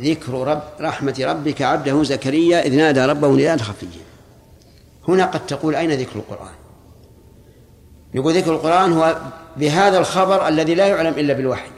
[0.00, 4.08] ذكر رب رحمة ربك عبده زكريا إذ نادى ربه نداء خفيا.
[5.08, 6.54] هنا قد تقول أين ذكر القرآن؟
[8.14, 9.16] يقول ذكر القرآن هو
[9.56, 11.70] بهذا الخبر الذي لا يعلم إلا بالوحي.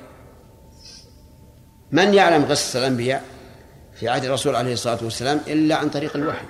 [1.93, 3.25] من يعلم قصص الأنبياء
[3.95, 6.45] في عهد الرسول عليه الصلاة والسلام إلا عن طريق الوحي؟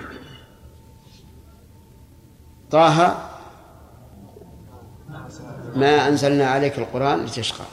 [2.71, 3.27] طه
[5.75, 7.63] ما أنزلنا عليك القرآن لتشقى.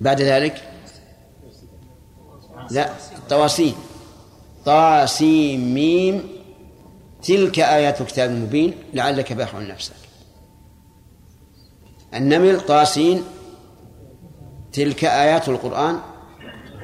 [0.00, 0.72] بعد ذلك؟
[2.70, 3.74] لا الطواسين
[4.64, 6.22] طاسيم ميم
[7.22, 9.94] تلك آيات الكتاب المبين لعلك باخع نفسك
[12.14, 13.24] النمل طاسين
[14.72, 16.00] تلك آيات القرآن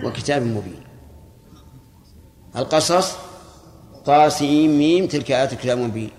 [0.05, 0.83] وكتاب مبين.
[2.57, 3.17] القصص؟
[4.05, 6.11] طاسيم ميم تلك آيات الكتاب المبين.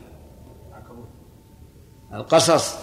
[2.13, 2.75] القصص.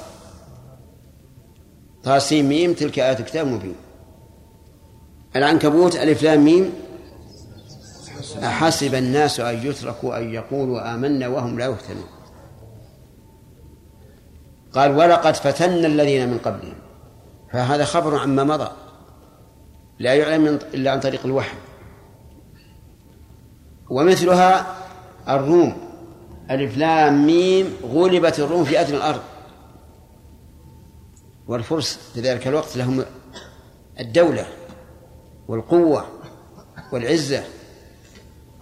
[2.05, 3.75] طاسيم ميم تلك آيات الكتاب المبين.
[5.37, 6.73] العنكبوت ألف لام ميم.
[8.43, 12.07] أحسب الناس أن يتركوا أن يقولوا آمنا وهم لا يفتنون
[14.73, 16.75] قال ولقد فتنا الذين من قبلهم.
[17.53, 18.71] فهذا خبر عما مضى.
[19.99, 21.57] لا يعلم إلا عن طريق الوحي.
[23.91, 24.80] ومثلها
[25.29, 25.91] الروم.
[26.51, 29.23] ألف لام ميم غلبت الروم في أدنى الأرض.
[31.49, 33.05] والفرس في ذلك الوقت لهم
[34.01, 34.47] الدولة
[35.49, 36.07] والقوة
[36.93, 37.45] والعزة.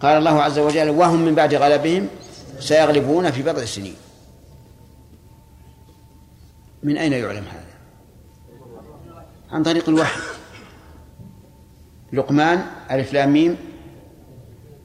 [0.01, 2.09] قال الله عز وجل وهم من بعد غلبهم
[2.59, 3.97] سيغلبون في بضع سنين.
[6.83, 7.79] من أين يعلم هذا؟
[9.51, 10.21] عن طريق الوحي.
[12.13, 13.57] لقمان ألف لام ميم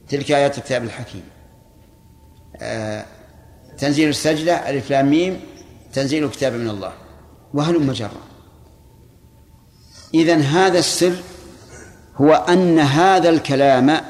[0.08, 1.33] تلك آيات الكتاب الحكيم.
[3.78, 5.40] تنزيل السجدة ألف لام ميم
[5.92, 6.92] تنزيل الكتاب من الله.
[7.54, 8.20] وهل مجرة
[10.14, 11.12] إذن هذا السر
[12.16, 14.00] هو أن هذا الكلام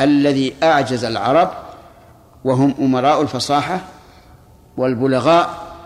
[0.00, 1.50] الذي أعجز العرب
[2.44, 3.80] وهم أمراء الفصاحة
[4.76, 5.76] والبلغاء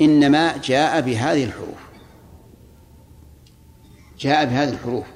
[0.00, 1.82] إنما جاء بهذه الحروف.
[4.18, 5.06] جاء بهذه الحروف.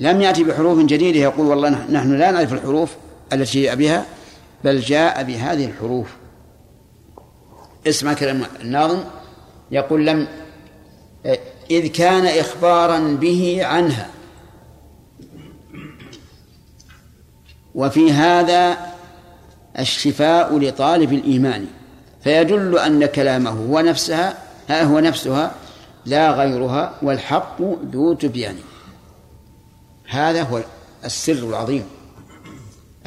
[0.00, 2.96] لم يأتي بحروف جديدة يقول والله نحن لا نعرف الحروف
[3.32, 4.04] التي جاء بها.
[4.64, 6.16] بل جاء بهذه الحروف.
[7.86, 9.04] اسمع كلام الناظم.
[9.70, 10.28] يقول لم
[11.70, 14.10] إذ كان إخبارا به عنها.
[17.74, 18.76] وفي هذا
[19.78, 21.66] الشفاء لطالب الإيمان.
[22.24, 25.54] فيدل أن كلامه هو نفسها ها هو نفسها
[26.06, 27.62] لا غيرها والحق
[27.92, 28.56] ذو تبيان.
[30.08, 30.62] هذا هو
[31.04, 31.84] السر العظيم.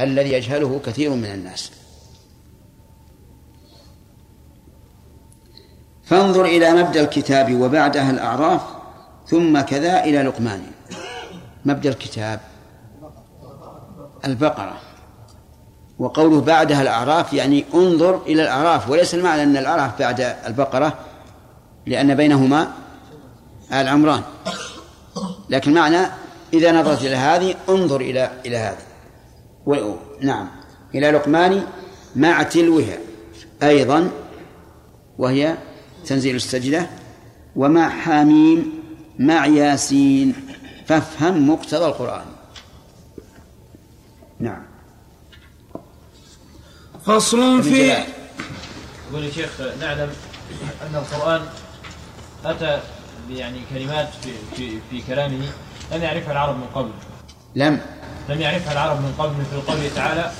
[0.04, 1.72] الذي يجهله كثير من الناس.
[6.04, 8.62] فانظر إلى مبدأ الكتاب وبعدها الأعراف
[9.28, 10.62] ثم كذا إلى لقمان.
[11.66, 12.40] مبدأ الكتاب
[14.26, 14.92] البقرة.
[16.02, 20.94] وقوله بعدها الأعراف يعني انظر إلى الأعراف وليس المعنى أن الأعراف بعد البقرة
[21.86, 22.72] لأن بينهما
[23.74, 24.22] آل عمران
[25.50, 26.08] لكن معنى
[26.54, 28.91] إذا نظرت إلى هذه انظر إلى إلى هذه.
[30.22, 30.48] نعم.
[30.96, 31.66] إلى لقمان
[32.16, 32.98] مع تلوها
[33.64, 34.12] أيضا
[35.18, 35.58] وهي
[36.06, 36.90] تنزيل السجدة
[37.56, 38.74] ومع حاميم
[39.20, 40.36] مع ياسين.
[40.88, 42.26] فافهم مقتضى القرآن.
[44.40, 44.64] نعم.
[47.06, 48.04] فصل في
[49.12, 50.10] يقول يا شيخ نعلم
[50.82, 51.42] أن القرآن
[52.46, 52.82] أتى
[53.30, 55.46] يعني كلمات في, في, في كلامه
[55.92, 56.92] لم يعرفها العرب من قبل.
[57.56, 57.82] لم.
[58.32, 60.32] لم يعرفها العرب من قبل مثل قوله تعالى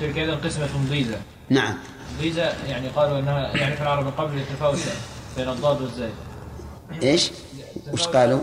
[0.00, 1.16] تلك إذا قسمة ضيزة
[1.48, 1.74] نعم
[2.20, 4.78] ضيزة يعني قالوا أنها يعرفها العرب من قبل التفاوت
[5.36, 6.10] بين الضاد والزاي
[7.02, 7.30] إيش؟
[7.92, 8.40] وش قالوا؟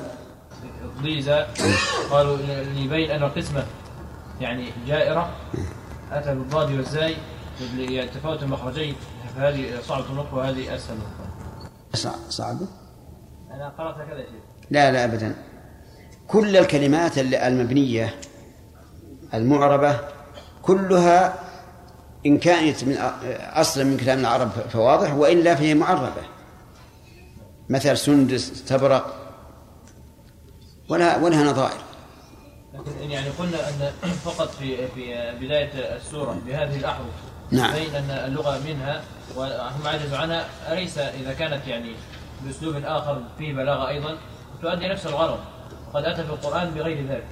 [1.01, 1.47] ضيزة
[2.11, 2.37] قالوا
[2.75, 3.65] ليبين أن القسمة
[4.41, 5.35] يعني جائرة
[6.11, 7.15] أتى بالضاد والزاي
[7.77, 8.95] لتفاوت المخرجين
[9.35, 12.67] فهذه صعبة النطق وهذه أسهل النطق صعبة؟
[13.51, 15.35] أنا قرأت كذا شيء لا لا أبدا
[16.27, 18.15] كل الكلمات المبنية
[19.37, 19.99] المعربة
[20.61, 21.33] كلها
[22.25, 22.97] إن كانت من
[23.53, 26.23] أصلا من كلام العرب فواضح وإلا فهي معربة.
[27.69, 29.15] مثل سندس استبرق
[30.89, 31.79] ولا ولها نظائر.
[32.73, 33.91] لكن يعني قلنا أن
[34.25, 37.05] فقط في في بداية السورة بهذه الأحرف
[37.51, 37.73] نعم.
[37.73, 39.01] بين أن اللغة منها
[39.35, 41.95] وهم عجزوا عنها أليس إذا كانت يعني
[42.43, 44.17] بأسلوب آخر فيه بلاغة أيضا؟
[44.61, 45.39] تؤدي نفس الغرض
[45.93, 47.27] قد أتى في القرآن بغير ذلك.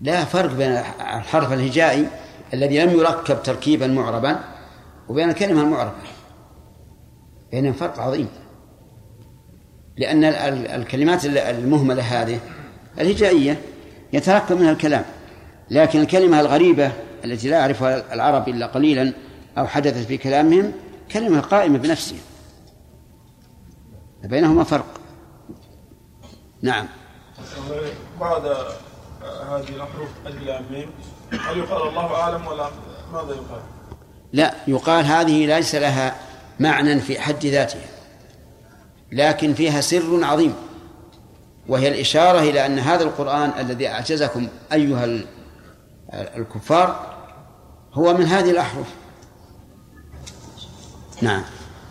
[0.00, 0.70] لا فرق بين
[1.00, 2.06] الحرف الهجائي
[2.54, 4.40] الذي لم يركب تركيبا معربا
[5.08, 5.92] وبين الكلمة المعربة.
[7.52, 8.28] بينهم فرق عظيم.
[9.96, 10.24] لأن
[10.80, 12.40] الكلمات المهملة هذه
[12.98, 13.60] الهجائية
[14.12, 15.04] يتركب منها الكلام.
[15.70, 16.92] لكن الكلمة الغريبة
[17.24, 19.12] التي لا يعرفها العرب إلا قليلا
[19.58, 20.72] أو حدثت في كلامهم
[21.12, 22.18] كلمة قائمة بنفسها.
[24.24, 25.00] بينهما فرق.
[26.62, 26.86] نعم.
[28.20, 28.42] بعد
[29.22, 30.90] هذه ميم.
[31.32, 32.70] هل يقال الله أعلم ولا
[33.12, 33.60] ماذا يقال؟
[34.32, 36.14] لا يقال هذه ليس لها
[36.60, 37.86] معنى في حد ذاتها
[39.12, 40.54] لكن فيها سر عظيم
[41.68, 45.20] وهي الإشارة إلى أن هذا القرآن الذي أعجزكم أيها
[46.12, 47.16] الكفار
[47.94, 48.86] هو من هذه الأحرف.
[51.22, 51.42] نعم.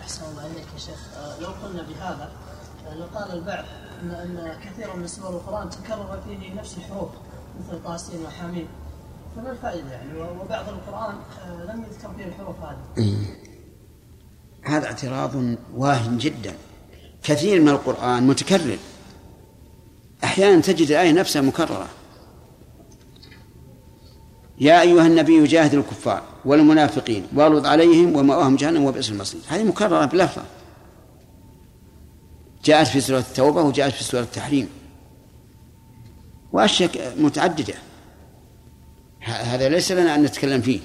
[0.01, 0.99] أحسن الله عليك يا شيخ.
[1.17, 2.31] آه، لو قلنا بهذا
[2.87, 3.65] آه، لقال البعض
[4.01, 7.09] أن أن كثيرا من سور القرآن تكرر فيه نفس الحروف
[7.59, 8.67] مثل طاسين وحميم
[9.35, 12.77] فما الفائدة يعني؟ وبعض القرآن آه، لم يذكر فيه الحروف هذه.
[12.97, 13.15] إيه.
[14.63, 15.31] هذا اعتراض
[15.75, 16.53] واهن جدا.
[17.23, 18.77] كثير من القرآن متكرر.
[20.23, 21.87] أحيانا تجد الآية نفسها مكررة.
[24.59, 29.41] يا أيها النبي جاهد الكفار والمنافقين واغلظ عليهم ومأواهم جهنم وبئس المصير.
[29.47, 30.43] هذه مكررة بلفظة.
[32.67, 34.69] جاءت في سورة التوبة وجاءت في سورة التحريم.
[36.53, 37.73] وأشياء متعددة.
[39.21, 40.79] هذا ليس لنا أن نتكلم فيه.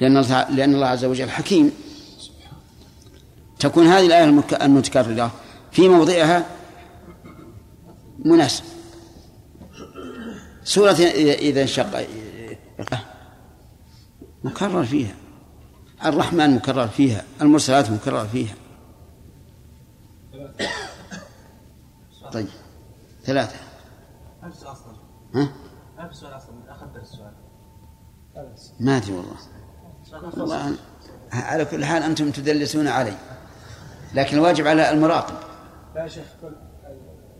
[0.00, 1.72] لأن لأن الله عز وجل حكيم.
[3.58, 4.24] تكون هذه الآية
[4.62, 5.32] المتكررة
[5.72, 6.46] في موضعها
[8.24, 8.64] مناسب.
[10.64, 12.06] سورة إذا انشق
[14.44, 15.14] مكرر فيها.
[16.04, 17.24] الرحمن مكرر فيها.
[17.42, 18.54] المرسلات مكرر فيها.
[22.32, 22.48] طيب.
[23.24, 23.56] ثلاثة.
[25.34, 25.48] ها؟
[28.80, 29.36] ما أدري والله.
[30.36, 30.74] والله
[31.32, 33.16] على كل حال أنتم تدلسون علي.
[34.14, 35.34] لكن الواجب على المراقب.
[35.94, 36.24] لا شيخ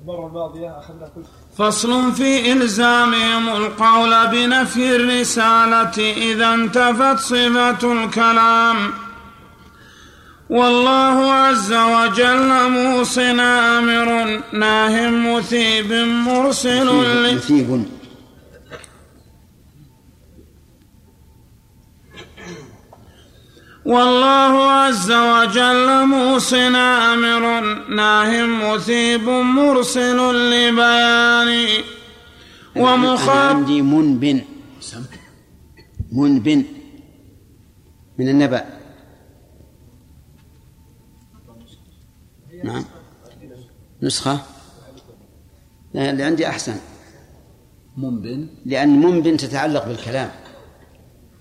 [0.03, 1.25] المرة الماضية أخذنا كل
[1.57, 9.08] فصل في إلزامهم القول بنفي الرسالة إذا انتفت صفة الكلام.
[10.51, 16.89] والله عز وجل موصن آمر ناه مثيب مرسل
[17.35, 17.85] مثيب
[23.85, 30.19] والله عز وجل موصن أمر ناه مثيب مرسل
[30.51, 31.69] لبيان
[32.77, 34.41] ومخاطب عندي منبن.
[36.13, 36.65] منبن.
[38.19, 38.78] من النبأ.
[42.65, 42.85] نعم.
[44.03, 44.41] نسخة؟
[45.95, 46.77] اللي عندي أحسن.
[47.97, 48.49] منبن.
[48.67, 50.31] لأن منبن تتعلق بالكلام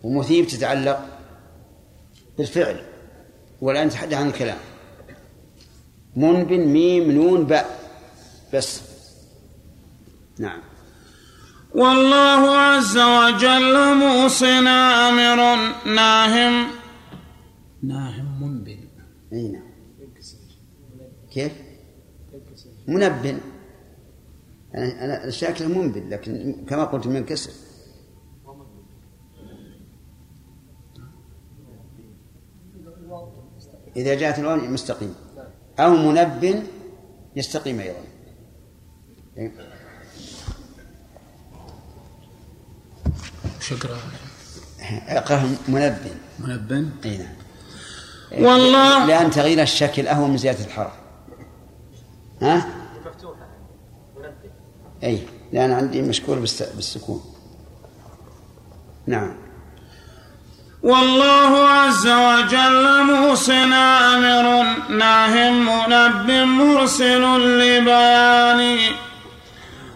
[0.03, 1.05] ومثيب تتعلق
[2.37, 2.81] بالفعل
[3.61, 4.57] والآن نتحدث عن الكلام.
[6.15, 7.79] منبن ميم نون باء
[8.53, 8.81] بس.
[10.39, 10.61] نعم.
[11.75, 16.67] والله عز وجل موصن أمر ناهم.
[17.83, 18.79] ناهم منبن.
[19.33, 19.66] أي نعم.
[21.37, 21.51] كيف؟
[22.87, 23.37] منبن
[24.75, 27.51] أنا أنا الشاكل منبن لكن كما قلت من كسر
[33.95, 35.15] إذا جاءت الواو مستقيم.
[35.79, 36.63] أو منب
[37.35, 38.03] يستقيم أيضا.
[43.59, 43.97] شكرا.
[45.07, 45.97] أقرأ منب
[46.39, 48.43] منبن أي نعم.
[48.43, 49.05] والله.
[49.05, 51.06] لأن تغيير الشكل أهون من زيادة الحرف.
[52.41, 52.65] ها؟
[55.03, 55.19] أي
[55.53, 57.21] لأن عندي مشكور بالس- بالسكون.
[59.07, 59.33] نعم.
[60.83, 64.63] والله عز وجل موصن آمر.
[64.89, 67.23] ناه منب مرسل
[67.59, 68.77] لبيان.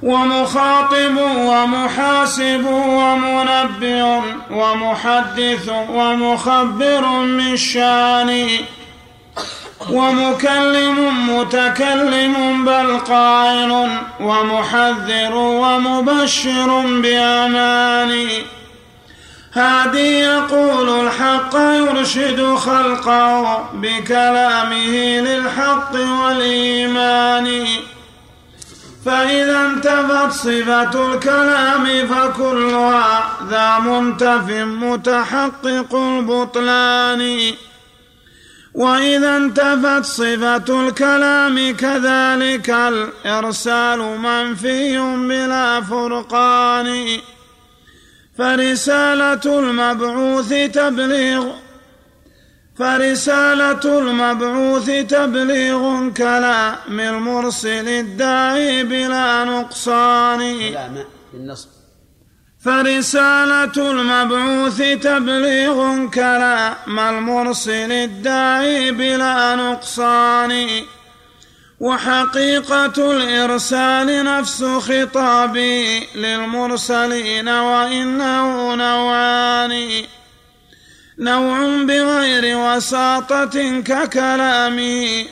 [0.03, 4.19] ومخاطب ومحاسب ومنبئ
[4.51, 8.47] ومحدث ومخبر من شان
[9.89, 10.97] ومكلم
[11.37, 18.27] متكلم بل قائل ومحذر ومبشر بأمان
[19.53, 27.65] هادي يقول الحق يرشد خلقه بكلامه للحق والإيمان.
[29.05, 34.49] فإذا انتفت صفة الكلام فكلها ذا منتف
[34.83, 37.53] متحقق البطلان.
[38.73, 44.97] وإذا انتفت صفة الكلام كذلك الإرسال منفي
[45.27, 47.19] بلا فرقان.
[48.37, 51.45] فرسالة المبعوث تبليغ
[52.79, 60.69] فرسالة المبعوث تبليغ كلام المرسل الداعي بلا نقصان.
[60.69, 61.80] كلام بالنصب.
[62.65, 70.67] فرسالة المبعوث تبليغ كلام المرسل الداعي بلا نقصان
[71.79, 80.03] وحقيقة الإرسال نفس خطابي للمرسلين وإنه نوعان
[81.19, 84.79] نوع بغير وساطة ككلام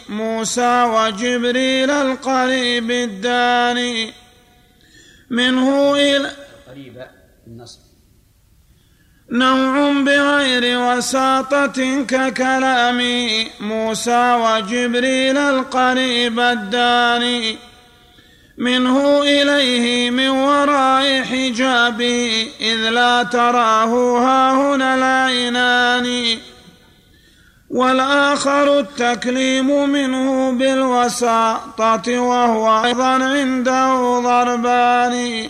[0.10, 4.14] موسى وجبريل القريب الداني
[5.30, 6.32] منه إلى
[6.68, 7.19] قريبة
[7.50, 7.80] بالنصب
[9.32, 13.02] نوع بغير وساطة ككلام
[13.62, 17.58] موسى وجبريل القريب الداني.
[18.58, 26.38] منه إليه من وراء حجابه إذ لا تراه ها هنا العينان.
[27.70, 35.50] والآخر التكليم منه بالوساطة وهو أيضا عنده ضربان.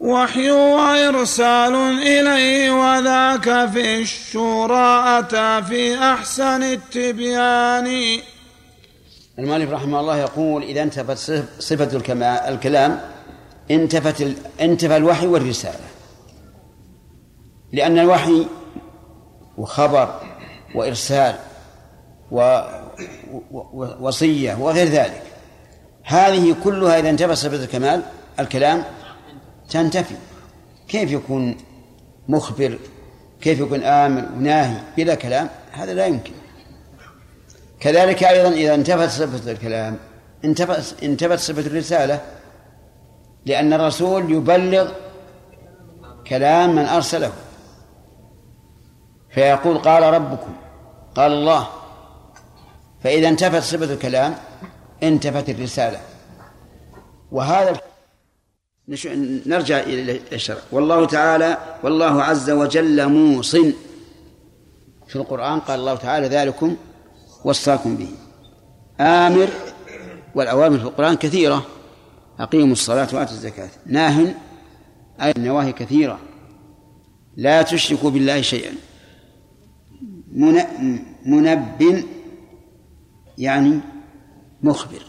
[0.00, 8.18] وحي وإرسال إليه وذاك في الشورى أتى في أحسن التبيان.
[9.38, 11.96] المؤلف رحمه الله يقول إذا انتفت صف- صفة
[12.48, 13.00] الكلام
[13.70, 15.80] انتفت ال- انتفى الوحي والرسالة.
[17.72, 18.46] لأن الوحي
[19.58, 20.20] وخبر
[20.74, 21.34] وإرسال
[22.30, 22.60] و-
[24.00, 25.22] وصية وغير ذلك.
[26.04, 28.02] هذه كلها إذا انتفت صفة الكمال
[28.40, 28.84] الكلام
[29.70, 30.14] تنتفي.
[30.88, 31.56] كيف يكون
[32.28, 32.78] مخبر؟
[33.40, 35.48] كيف يكون آمر وناهي بلا كلام.
[35.72, 36.32] هذا لا يمكن.
[37.80, 39.96] كذلك أيضا إذا انتفت صفة الكلام
[40.44, 42.20] انتفت انتفت صفة الرسالة
[43.46, 44.92] لأن الرسول يبلغ
[46.26, 47.32] كلام من أرسله.
[49.30, 50.52] فيقول قال ربكم
[51.14, 51.68] قال الله.
[53.02, 54.34] فإذا انتفت صفة الكلام
[55.02, 56.00] انتفت الرسالة.
[57.32, 57.80] وهذا
[59.46, 60.58] نرجع إلى الشرع.
[60.72, 63.56] والله تعالى والله عز وجل موصٍ.
[65.08, 66.76] في القرآن قال الله تعالى ذلكم
[67.44, 68.08] وصاكم به.
[69.00, 69.48] آمر
[70.34, 71.66] والأوامر في القرآن كثيرة.
[72.38, 73.70] أقيموا الصلاة وآتوا الزكاة.
[73.86, 74.34] ناه
[75.22, 76.18] أي النواهي كثيرة.
[77.36, 78.72] لا تشركوا بالله شيئا.
[80.32, 82.04] من- منب
[83.38, 83.80] يعني
[84.62, 85.02] مخبر.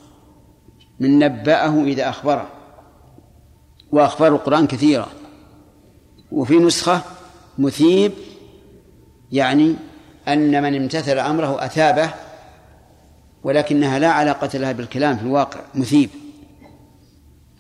[1.00, 2.50] من نبأه إذا أخبره.
[3.92, 5.08] وأخبار القرآن كثيرة.
[6.32, 7.02] وفي نسخة
[7.58, 8.12] مثيب
[9.32, 9.76] يعني
[10.28, 12.10] أن من امتثل أمره أثابه
[13.44, 16.10] ولكنها لا علاقة لها بالكلام في الواقع مثيب.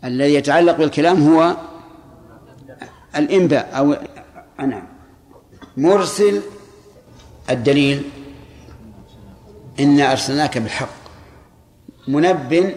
[0.03, 1.57] الذي يتعلق بالكلام هو
[3.15, 3.95] الإنباء أو
[4.59, 4.88] نعم
[5.77, 6.41] مرسل
[7.49, 8.03] الدليل.
[9.79, 11.01] إنا أرسلناك بالحق.
[12.07, 12.75] منب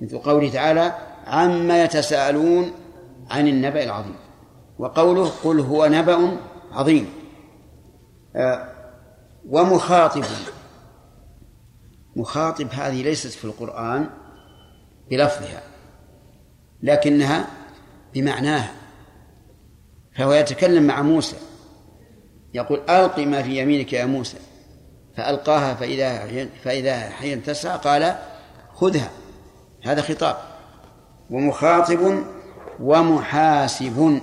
[0.00, 0.94] مثل قوله تعالى
[1.26, 2.72] عما يتساءلون
[3.30, 4.16] عن النبأ العظيم.
[4.78, 6.36] وقوله قل هو نبأ
[6.72, 7.12] عظيم.
[8.36, 8.68] آه،
[9.48, 10.24] ومخاطب.
[12.16, 14.10] مخاطب هذه ليست في القرآن
[15.10, 15.62] بلفظها
[16.82, 17.46] لكنها
[18.14, 18.72] بمعناها
[20.16, 21.36] فهو يتكلم مع موسى.
[22.54, 24.38] يقول ألق ما في يمينك يا موسى.
[25.16, 26.26] فألقاها فإذا
[26.64, 28.16] فإذا حين تسعى قال
[28.74, 29.10] خذها.
[29.82, 30.36] هذا خطاب.
[31.30, 32.24] ومخاطب
[32.80, 34.20] ومحاسب.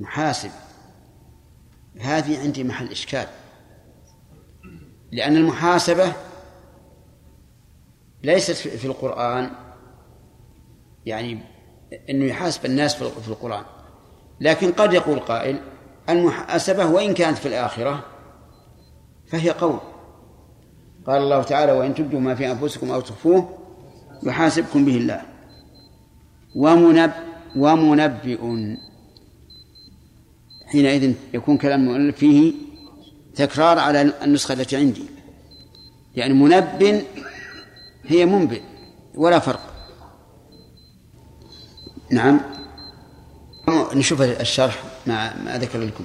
[0.00, 0.50] محاسب.
[2.00, 3.26] هذه عندي محل إشكال.
[5.12, 6.12] لأن المحاسبة
[8.22, 9.50] ليست في القرآن
[11.06, 11.38] يعني
[12.10, 13.64] أنه يحاسب الناس في القرآن.
[14.40, 15.60] لكن قد يقول قائل
[16.08, 18.04] المحاسبة وإن كانت في الآخرة
[19.26, 19.78] فهي قول.
[21.06, 23.58] قال الله تعالى وإن تبدوا ما في أنفسكم أو تخفوه
[24.22, 25.35] يحاسبكم به الله.
[26.56, 27.12] ومنب
[27.56, 28.38] ومنبئ.
[30.66, 32.52] حينئذ يكون كلام المؤلف فيه
[33.34, 35.04] تكرار على النسخة التي عندي.
[36.14, 37.04] يعني منب
[38.04, 38.62] هي منبئ
[39.14, 39.72] ولا فرق.
[42.10, 42.40] نعم.
[43.94, 46.04] نشوف الشرح ما ما ذكر لكم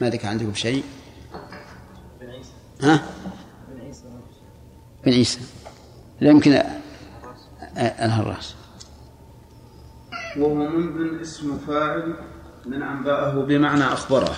[0.00, 0.84] ما ذكر عندكم شيء.
[2.82, 3.02] ها؟
[5.04, 5.40] بن عيسى.
[6.20, 6.62] لا يمكن
[7.76, 8.54] الهراس
[10.36, 12.14] وهو منبن اسم فاعل
[12.66, 14.34] من أنبأه بمعنى أخبره.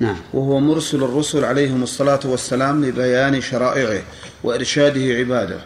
[0.00, 0.16] نعم.
[0.34, 4.02] وهو مرسل الرسل عليهم الصلاة والسلام لبيان شرائعه
[4.44, 5.60] وإرشاده عباده.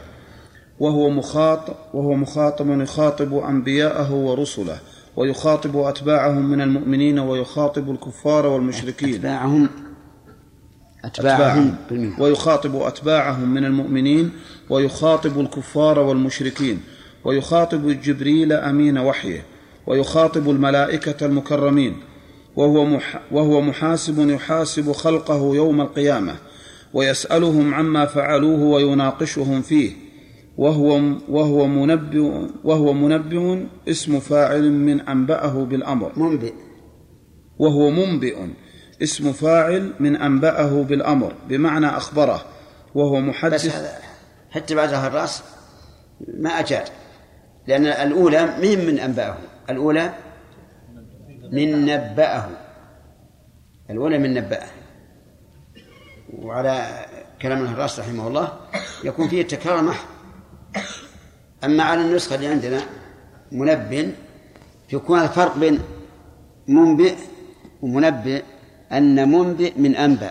[0.80, 4.78] وهو مخاطب وهو مخاطب يخاطب أنبياءه ورسله
[5.16, 9.14] ويخاطب أتباعهم من المؤمنين ويخاطب الكفار والمشركين.
[9.14, 9.68] أتباعهم
[11.04, 11.76] أتباعهم
[12.18, 14.30] ويخاطب أتباعهم من المؤمنين
[14.70, 16.82] ويخاطب الكفار والمشركين
[17.24, 19.42] ويخاطب جبريل أمين وحيه.
[19.86, 21.96] ويخاطب الملائكة المكرمين
[22.56, 26.34] وهو, مح وهو محاسب يحاسب خلقه يوم القيامة
[26.94, 29.92] ويسألهم عما فعلوه ويناقشهم فيه
[30.58, 32.30] وهو وهو منبئ
[32.64, 36.12] وهو منبئ اسم فاعل من أنبأه بالأمر.
[36.16, 36.52] منبئ.
[37.58, 38.36] وهو منبئ
[39.02, 42.44] اسم فاعل من أنبأه بالأمر بمعنى أخبره
[42.94, 43.66] وهو محدث.
[43.66, 43.98] بس هذا
[44.50, 45.42] حتى بعدها الرأس
[46.38, 46.88] ما أجاد
[47.68, 49.36] لأن الأولى من من أنبأه؟
[49.70, 50.14] الأولى
[51.52, 52.48] من نبأه.
[53.90, 54.66] الأولى من نبأه.
[56.38, 57.06] وعلى
[57.42, 58.60] كلام الراس رحمه الله
[59.04, 60.08] يكون فيه التكرار محض.
[61.64, 62.80] أما على النسخة اللي عندنا
[63.52, 64.12] منبه
[64.92, 65.78] يكون الفرق بين
[66.68, 67.14] منبئ
[67.82, 68.42] ومنبئ.
[68.92, 70.30] أن منبئ من أنبأ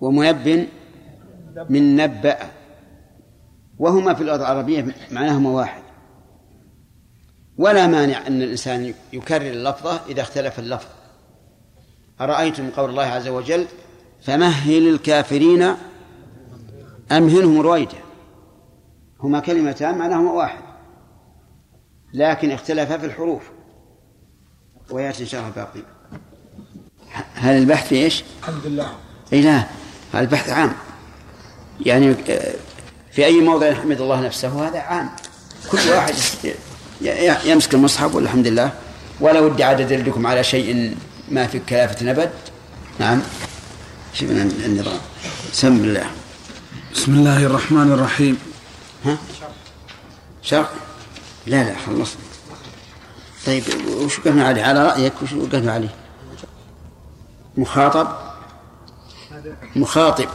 [0.00, 0.66] ومنبئ
[1.68, 2.38] من نبأ.
[3.78, 5.83] وهما في اللغة العربية معناهما واحد.
[7.58, 10.88] ولا مانع أن الإنسان يكرر اللفظة إذا اختلف اللفظ.
[12.20, 13.66] أرأيتم قول الله عز وجل
[14.22, 15.74] فمهل الكافرين
[17.12, 17.98] أمهلهم رويدا
[19.20, 20.62] هما كلمتان معناهما واحد.
[22.14, 23.42] لكن اختلفا في الحروف.
[24.90, 25.80] ويأتي إن شاء الله باقي.
[27.34, 28.96] هل البحث إيش؟ الحمد لله
[29.32, 29.64] اي لا
[30.14, 30.72] البحث عام؟
[31.80, 32.14] يعني
[33.10, 35.10] في أي موضع يحمد الله نفسه؟ هذا عام.
[35.70, 36.14] كل واحد
[37.44, 38.72] يمسك المصحف والحمد لله
[39.20, 40.96] ولا ودي عاد ادلكم على شيء
[41.30, 42.30] ما في كلافة نبد
[42.98, 43.22] نعم.
[44.14, 44.98] شوف النظام.
[45.52, 46.10] سم الله.
[46.94, 48.38] بسم الله الرحمن الرحيم.
[49.04, 49.18] ها؟
[50.42, 50.68] شرح؟
[51.46, 52.22] لا لا خلصنا.
[53.46, 55.94] طيب وش وقفنا عليه؟ على رأيك وش وقفنا عليه؟
[57.56, 58.08] مخاطب؟
[59.76, 60.28] مخاطب.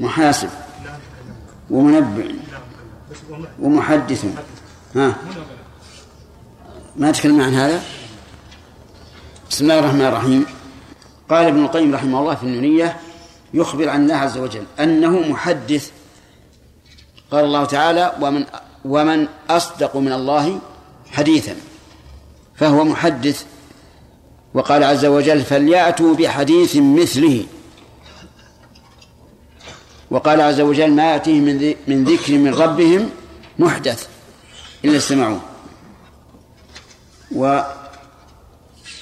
[0.00, 0.48] محاسب.
[1.70, 2.24] ومنبع
[3.60, 4.24] ومحدث.
[4.96, 5.14] ها.
[6.96, 7.82] ما تكلمنا عن هذا؟
[9.50, 10.46] بسم الله الرحمن الرحيم.
[11.30, 13.00] قال ابن القيم رحمه الله في النونية
[13.54, 15.90] يخبر عن الله عز وجل أنه محدث.
[17.30, 18.44] قال الله تعالى ومن
[18.84, 20.58] ومن أصدق من الله
[21.12, 21.56] حديثا
[22.54, 23.44] فهو محدث.
[24.54, 27.46] وقال عز وجل فليأتوا بحديث مثله.
[30.10, 31.40] وقال عز وجل ما يأتيه
[31.86, 33.10] من ذكر من ربهم
[33.58, 34.08] محدث
[34.84, 35.40] إلا استمعوه.
[37.36, 37.62] و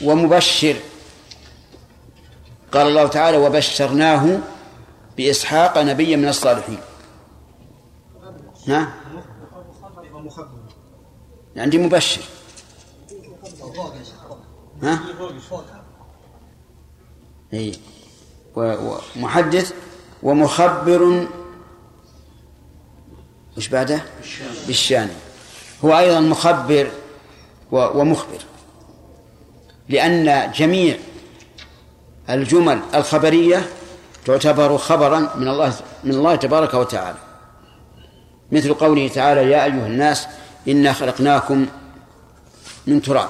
[0.05, 0.77] ومبشر.
[2.73, 4.39] قال الله تعالى وبشرناه
[5.17, 6.81] بإسحاق نبيا من الصالحين.
[8.67, 8.91] نعم
[11.57, 12.23] عندي مبشر.
[14.83, 15.01] ها؟
[17.55, 17.73] اي
[18.57, 19.73] ومحدث
[20.23, 21.27] ومخبر
[23.57, 24.03] وش بعده؟
[24.67, 25.11] بالشان
[25.85, 26.91] هو أيضا مخبر
[27.73, 28.39] ومخبر.
[29.89, 30.97] لأن جميع
[32.31, 33.69] الجمل الخبرية
[34.25, 37.19] تعتبر خبرا من الله من الله تبارك وتعالى.
[38.53, 40.27] مثل قوله تعالى يا أيها الناس
[40.69, 41.67] إنا خلقناكم
[42.87, 43.29] من تراب.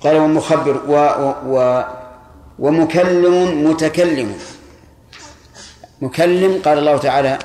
[0.00, 1.84] قال ومخبر و و و
[2.58, 4.38] ومكلم متكلم.
[6.02, 7.38] مكلم قال الله تعالى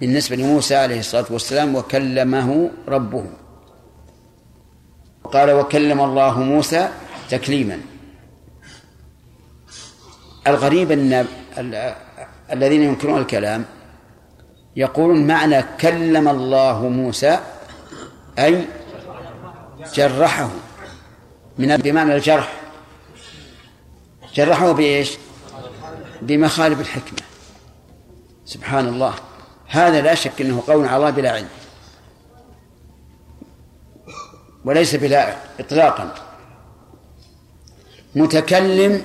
[0.00, 3.24] بالنسبة لموسى عليه الصلاة والسلام وكلمه ربه.
[5.24, 6.88] قال وكلم الله موسى
[7.30, 7.80] تكليما.
[10.46, 11.26] الغريب أن
[12.52, 13.64] الذين ينكرون الكلام
[14.76, 17.38] يقولون معنى كلم الله موسى
[18.38, 18.64] أي
[19.94, 20.50] جرحه.
[21.58, 22.61] من بمعنى الجرح.
[24.34, 25.18] جرحه بإيش؟
[26.22, 27.18] بمخالب الحكمة.
[28.44, 29.14] سبحان الله
[29.66, 31.48] هذا لا شك أنه قول على الله بلا علم.
[34.64, 36.14] وليس بلا إطلاقا.
[38.14, 39.02] متكلم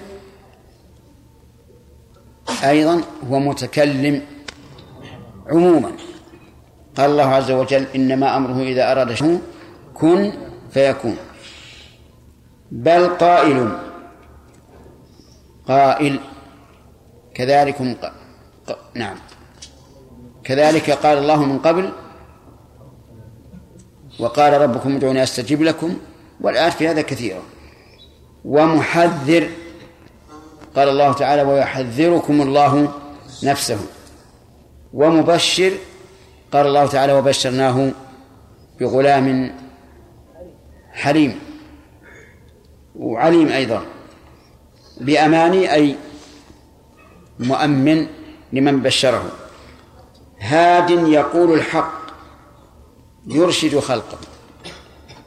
[2.64, 4.22] أيضا هو متكلم
[5.48, 5.92] عموما.
[6.98, 9.42] قال الله عز وجل إنما أمره إذا أراد شيئا
[9.94, 10.34] كن
[10.72, 11.18] فيكون.
[12.72, 13.87] بل قائل
[15.68, 16.20] قائل
[17.36, 18.06] كذلكم ق...
[18.68, 18.78] ق...
[18.96, 19.18] نعم.
[20.44, 21.92] كذلك قال الله من قبل
[24.20, 25.98] وقال ربكم ادعوني استجب لكم
[26.42, 27.42] والآن في هذا كثيرا
[28.46, 29.50] ومحذر
[30.76, 32.94] قال الله تعالى ويحذركم الله
[33.44, 33.80] نفسه.
[34.94, 35.72] ومبشر
[36.52, 37.92] قال الله تعالى وبشرناه
[38.80, 39.56] بغلام
[40.92, 41.40] حليم
[42.96, 43.97] وعليم أيضا.
[45.02, 45.96] بأماني أي
[47.40, 48.08] مؤمن
[48.54, 49.32] لمن بشره.
[50.40, 51.94] هاد يقول الحق
[53.28, 54.18] يرشد خلقه.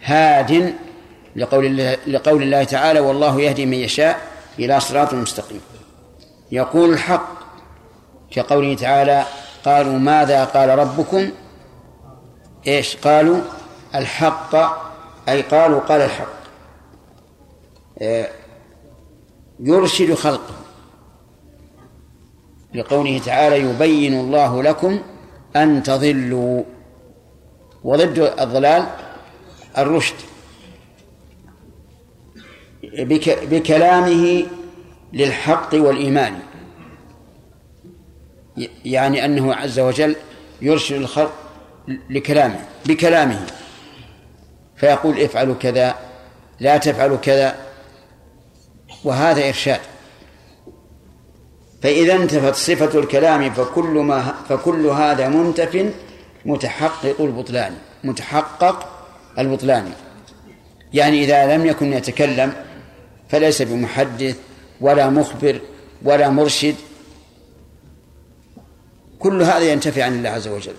[0.02, 0.74] هاد
[1.36, 4.20] لقول الله, لقول الله تعالى والله يهدي من يشاء
[4.58, 5.60] إلى صراط مستقيم
[6.52, 7.40] يقول الحق
[8.30, 9.24] كقوله تعالى
[9.64, 11.30] قالوا ماذا قال ربكم؟
[12.66, 13.40] إيش؟ قالوا
[13.94, 14.54] الحق
[15.28, 16.40] أي قالوا قال الحق
[18.02, 18.28] آه،
[19.60, 20.54] يرشد خلقه.
[22.74, 25.00] لقوله تعالى يبين الله لكم
[25.56, 26.62] أن تضلوا.
[27.84, 28.86] وضد الضلال
[29.78, 30.14] الرشد.
[33.26, 34.46] بكلامه
[35.12, 36.38] للحق والإيمان.
[38.84, 40.16] يعني أنه عز وجل
[40.62, 41.32] يرشد الخلق
[42.10, 43.46] لكلامه بكلامه.
[44.76, 45.94] فيقول افعلوا كذا
[46.60, 47.69] لا تفعلوا كذا.
[49.04, 49.80] وهذا إرشاد.
[51.82, 55.92] فإذا انتفت صفة الكلام فكل ما فكل هذا منتف
[56.44, 57.74] متحقق البطلان
[58.04, 58.88] متحقق
[59.38, 59.92] البطلان.
[60.92, 62.52] يعني إذا لم يكن يتكلم
[63.28, 64.36] فليس بمحدث
[64.80, 65.60] ولا مخبر
[66.02, 66.74] ولا مرشد.
[69.18, 70.74] كل هذا ينتفي عن الله عز وجل.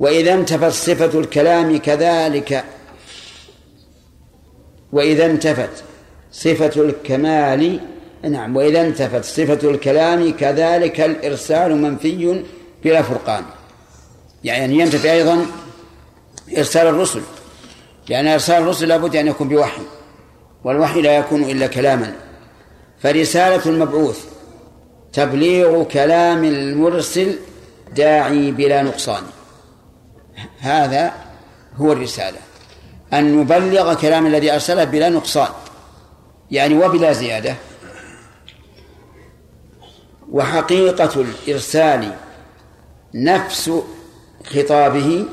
[0.00, 2.64] وإذا انتفت صفة الكلام كذلك.
[4.92, 5.84] وإذا انتفت
[6.36, 7.80] صفة الكمال.
[8.22, 12.42] نعم وإذا انتفت صفة الكلام كذلك الإرسال منفي
[12.84, 13.44] بلا فرقان.
[14.44, 15.46] يعني ينتفي أيضا
[16.58, 17.20] إرسال الرسل
[18.08, 19.82] لأن إرسال الرسل لابد أن يكون بوحي
[20.64, 22.12] والوحي لا يكون إلا كلاما.
[23.02, 24.24] فرسالة المبعوث
[25.12, 27.36] تبليغ كلام المرسل
[27.96, 29.22] داعي بلا نقصان.
[30.58, 31.12] هذا
[31.76, 32.38] هو الرسالة
[33.12, 35.48] أن نبلغ كلام الذي أرسله بلا نقصان.
[36.50, 37.54] يعني وبلا زيادة.
[40.30, 42.12] وحقيقة الإرسال
[43.14, 43.70] نفس
[44.44, 45.24] خطابه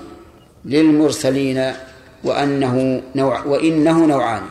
[0.66, 1.74] للمرسلين
[2.24, 4.44] وأنه نوع وإنه نوعان.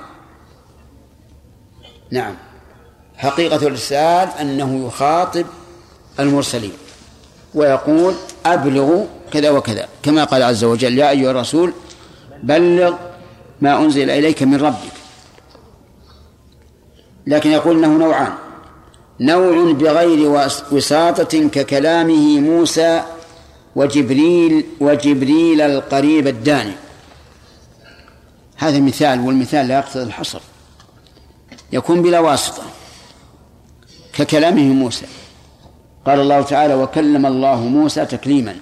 [2.11, 2.35] نعم.
[3.17, 5.47] حقيقة الإرسال أنه يخاطب
[6.21, 6.73] المرسلين
[7.55, 8.15] ويقول
[8.47, 9.89] أبلغوا كذا وكذا.
[10.03, 11.73] كما قال عز وجل يا أيها الرسول
[12.43, 12.95] بلغ
[13.61, 15.02] ما أنزل إليك من ربك.
[17.27, 18.33] لكن يقول إنه نوعان.
[19.21, 23.03] نوع بغير وساطة ككلامه موسى
[23.77, 26.73] وجبريل وجبريل القريب الداني.
[28.57, 30.41] هذا مثال والمثال لا يقتضي الحصر.
[31.73, 32.63] يكون بلا واسطة
[34.13, 35.07] ككلامه موسى.
[36.07, 38.57] قال الله تعالى وكلم الله موسى تكليما.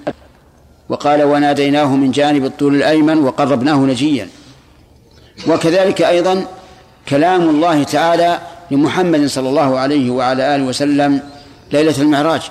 [0.89, 4.29] وقال وناديناه من جانب الطول الأيمن وقربناه نجيا.
[5.49, 6.47] وكذلك أيضا
[7.09, 8.41] كلام الله تعالى
[8.71, 11.23] لمحمد صلى الله عليه وعلى آله وسلم
[11.73, 12.51] ليلة المعراج.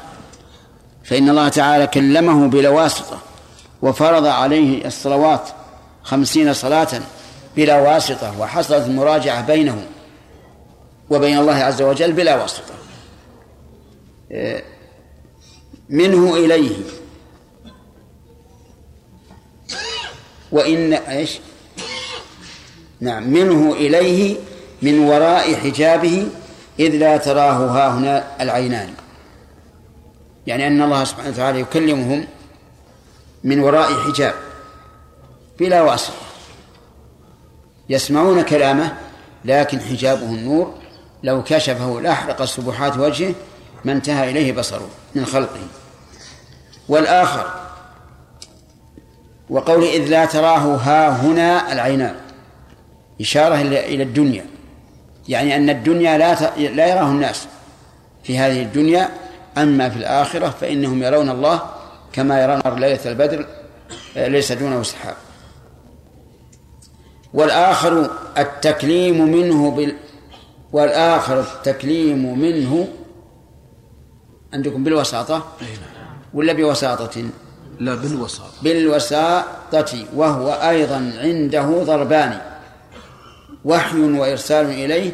[1.03, 3.19] فإن الله تعالى كلمه بلا واسطة
[3.81, 5.49] وفرض عليه الصلوات
[6.03, 6.87] خمسين صلاة
[7.55, 9.87] بلا واسطة وحصلت المراجعة بينه
[11.09, 12.73] وبين الله عز وجل بلا واسطة.
[15.89, 16.75] منه إليه.
[20.51, 21.39] وإن إيش؟
[23.01, 24.37] نعم منه إليه
[24.81, 26.27] من وراء حجابه
[26.79, 28.89] إذ لا تراه ها هنا العينان.
[30.47, 32.27] يعني أن الله سبحانه وتعالى يكلمهم
[33.43, 34.33] من وراء حجاب
[35.59, 36.13] بلا واسطة
[37.89, 38.93] يسمعون كلامه
[39.45, 40.73] لكن حجابه النور
[41.23, 43.33] لو كشفه لأحرق سبحات وجهه
[43.85, 45.59] ما انتهى إليه بصره من خلقه.
[46.89, 47.45] والآخر
[49.49, 52.15] وقول إذ لا تراه ها هنا العينان.
[53.21, 54.45] إشارة إلى الدنيا.
[55.27, 57.47] يعني أن الدنيا لا لا يراه الناس
[58.23, 59.09] في هذه الدنيا
[59.57, 61.61] أما في الآخرة فإنهم يرون الله
[62.13, 63.45] كما يرون ليلة البدر
[64.15, 65.15] ليس دونه سحاب.
[67.33, 69.95] والآخر التكليم منه بال
[70.71, 72.87] والآخر التكليم منه
[74.53, 75.47] عندكم بالوساطة؟
[76.33, 77.23] ولا بوساطة؟
[77.79, 78.51] لا بالوساطة.
[78.63, 82.41] بالوساطة وهو أيضا عنده ضربان.
[83.65, 85.11] وحي وإرسال إليه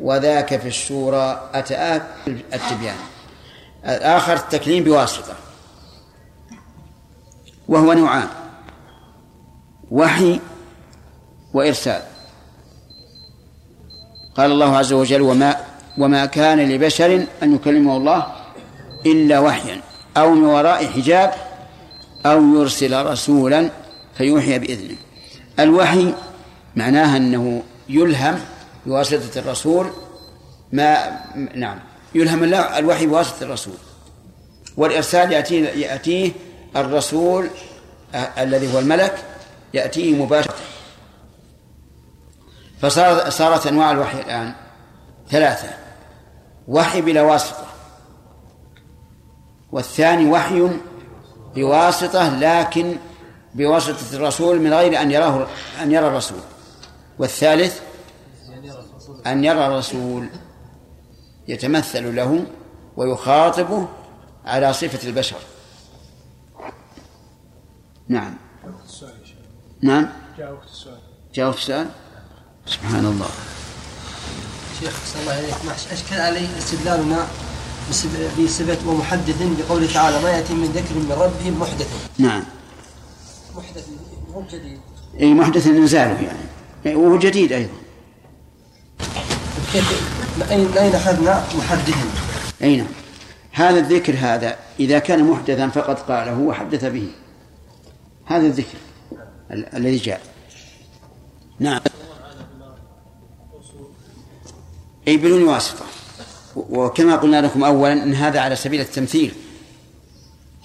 [0.00, 2.96] وذاك في الشورى أتآت التبيان.
[3.84, 5.34] الآخر التكليم بواسطة.
[7.68, 8.28] وهو نوعان.
[9.90, 10.40] وحي
[11.54, 12.02] وإرسال.
[14.36, 15.56] قال الله عز وجل وما
[15.98, 18.26] وما كان لبشر أن يكلمه الله
[19.06, 19.80] إلا وحيا
[20.16, 21.34] أو من وراء حجاب
[22.26, 23.70] أو يرسل رسولا
[24.18, 24.96] فيوحي بإذنه.
[25.60, 26.14] الوحي
[26.76, 28.40] معناها أنه يلهم
[28.86, 29.90] بواسطة الرسول
[30.72, 31.20] ما
[31.54, 31.78] نعم
[32.14, 33.74] يلهم الله الوحي بواسطة الرسول.
[34.76, 36.32] والإرسال يأتيه يأتيه
[36.76, 37.48] الرسول
[38.14, 39.24] الذي هو الملك
[39.74, 40.54] يأتيه مباشرة.
[42.80, 44.52] فصارت صارت أنواع الوحي الآن
[45.30, 45.68] ثلاثة.
[46.68, 47.66] وحي بلا واسطة.
[49.72, 50.68] والثاني وحي
[51.54, 52.96] بواسطة لكن
[53.54, 55.46] بواسطة الرسول من غير أن يراه
[55.82, 56.40] أن يرى الرسول.
[57.18, 57.80] والثالث
[59.26, 60.28] أن يرى الرسول
[61.48, 62.46] يتمثل له
[62.96, 63.88] ويخاطبه
[64.44, 65.36] على صفة البشر.
[68.08, 68.36] نعم.
[69.82, 70.08] نعم.
[70.38, 70.98] جاء وقت السؤال.
[71.34, 71.88] جاء وقت السؤال
[72.66, 73.28] سبحان الله
[74.80, 75.54] شيخ صلى الله عليك
[75.92, 77.26] أشكل علي استدلالنا
[78.38, 82.08] بصفة ومحدث بقوله تعالى ما يأتي من ذكر من ربهم محدث.
[82.18, 82.44] نعم.
[83.56, 83.88] محدث
[84.34, 84.80] مو جديد.
[85.20, 86.55] أي محدث إنزاله يعني.
[86.84, 87.72] وهو جديد أيضا.
[90.50, 91.96] أين أخذنا محدث
[92.62, 92.86] أي نعم.
[93.52, 97.08] هذا الذكر هذا إذا كان محدثا فقد قاله وحدث به.
[98.26, 98.78] هذا الذكر
[99.50, 100.20] ال- الذي جاء.
[101.60, 101.80] نعم.
[105.08, 105.84] أي بدون واسطة.
[106.56, 109.34] وكما قلنا لكم أولا أن هذا على سبيل التمثيل.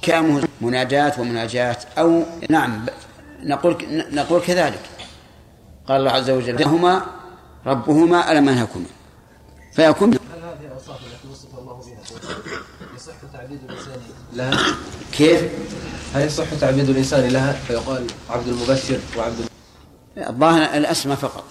[0.02, 2.86] كامه مناجاة ومناجاة أو نعم
[3.44, 3.78] نقول
[4.12, 4.82] نقول كذلك.
[5.88, 7.06] قال الله عز وجل هما
[7.66, 8.86] ربهما ألم أنهكما
[9.74, 14.00] فيكون هل هذه الأوصاف التي وصف الله بها؟ يصح تعبيد الإنسان
[14.34, 14.76] لها؟
[15.14, 15.42] كيف؟
[16.14, 19.36] هل يصح تعبيد الإنسان لها؟ فيقال عبد المبشر وعبد
[20.18, 21.44] الظاهر الأسماء فقط.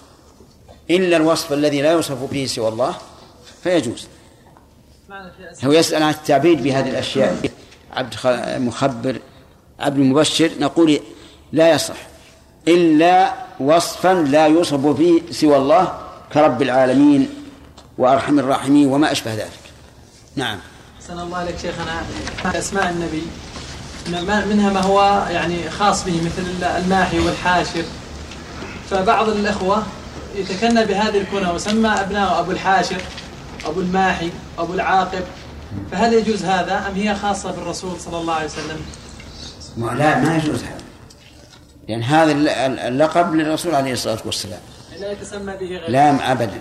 [0.90, 2.94] إلا الوصف الذي لا يوصف به سوى الله
[3.62, 4.06] فيجوز.
[5.64, 7.50] هو يسأل عن التعبيد بهذه الأشياء.
[7.92, 8.14] عبد
[8.60, 9.18] مخبر
[9.80, 11.00] عبد مبشر نقول
[11.52, 12.09] لا يصح.
[12.68, 15.92] إلا وصفا لا يوصف به سوى الله
[16.32, 17.28] كرب العالمين
[17.98, 19.60] وأرحم الراحمين وما أشبه ذلك.
[20.36, 20.58] نعم.
[21.02, 22.02] أحسن الله عليك شيخنا.
[22.58, 23.22] أسماء النبي.
[24.54, 27.84] منها ما هو يعني خاص به مثل الماحي والحاشر.
[28.90, 29.82] فبعض الأخوة
[30.36, 33.02] يتكنى بهذه الكنى وسمى أبناءه أبو الحاشر
[33.66, 35.22] أبو الماحي أبو العاقب.
[35.92, 38.80] فهل يجوز هذا أم هي خاصة بالرسول صلى الله عليه وسلم؟
[39.76, 40.80] ما- لا ما يجوز هذا.
[41.88, 44.60] لأن هذا الل- اللقب للرسول عليه الصلاة والسلام.
[45.00, 46.60] لا يتسمى به غير لا ابدا.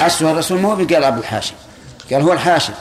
[0.00, 1.54] اصله الرسول مو بقال أبو الحاشم.
[2.12, 2.72] قال هو الحاشم.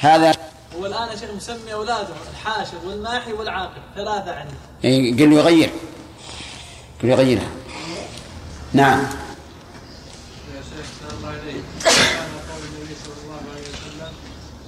[0.00, 0.32] هذا
[0.78, 5.70] هو الآن يا شيخ مسمي أولاده الحاشر والماحي والعاقب ثلاثة عنده إيه، قال له يغير.
[7.02, 7.48] قال له يغيرها.
[8.72, 8.98] نعم.
[9.00, 11.32] يا شيخ الله
[11.84, 11.92] كان
[12.50, 14.12] قول النبي صلى الله عليه وسلم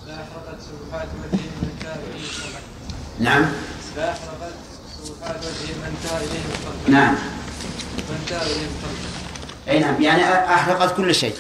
[0.07, 1.71] لا أحرقت سبحات وجهه من
[2.25, 2.61] الصلاة
[3.21, 3.53] نعم.
[3.97, 4.30] لا أحرقت
[5.31, 6.27] انتهى
[6.89, 7.15] نعم.
[9.69, 10.03] أي نعم.
[10.03, 10.23] يعني
[10.55, 11.35] أحرقت كل شيء.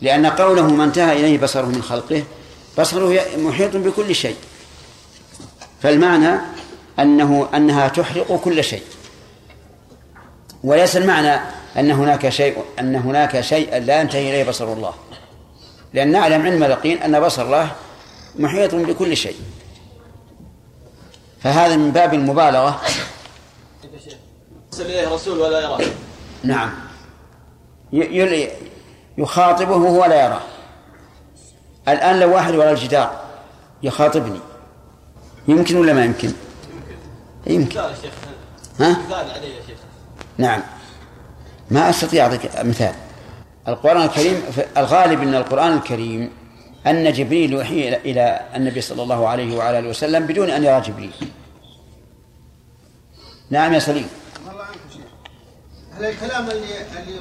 [0.00, 2.24] لأن قوله ما انتهى إليه بصره من خلقه
[2.78, 4.36] بصره محيط بكل شيء.
[5.82, 6.40] فالمعنى
[6.98, 8.82] انه أنها تحرق كل شيء.
[10.64, 11.40] وليس المعنى
[11.76, 14.94] أن هناك شيء أن هناك شيئا لا ينتهي إليه بصر الله.
[15.94, 17.72] لأن نعلم علم اليقين أن بصر الله
[18.38, 19.36] محيط بكل شيء.
[21.42, 22.80] فهذا من باب المبالغة.
[24.72, 25.80] يرسل إليه رسول ولا يراه
[26.44, 26.70] نعم.
[29.18, 30.40] يخاطبه وهو لا يراه
[31.88, 33.20] الآن لو واحد وراء الجدار.
[33.82, 34.40] يخاطبني.
[35.48, 36.32] يمكن ولا ما يمكن؟
[37.46, 37.80] يمكن.
[38.80, 38.96] ها؟
[40.38, 40.62] نعم.
[41.70, 42.94] ما أستطيع أعطيك مثال.
[43.68, 44.42] القرآن الكريم
[44.76, 46.30] الغالب إن القرآن الكريم
[46.86, 51.12] أن جبريل يوحي إلى النبي صلى الله عليه وعلى آله وسلم بدون أن يرى جبريل.
[53.50, 54.08] نعم يا سليم.
[54.50, 55.02] الله عنك شيخ.
[55.98, 57.20] هل الكلام اللي اللي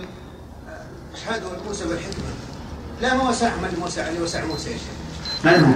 [1.13, 2.23] اشهده موسى بالحكمه
[3.01, 5.43] لا ما وسع من موسى اللي وسع موسى يا شيخ.
[5.43, 5.73] من هو؟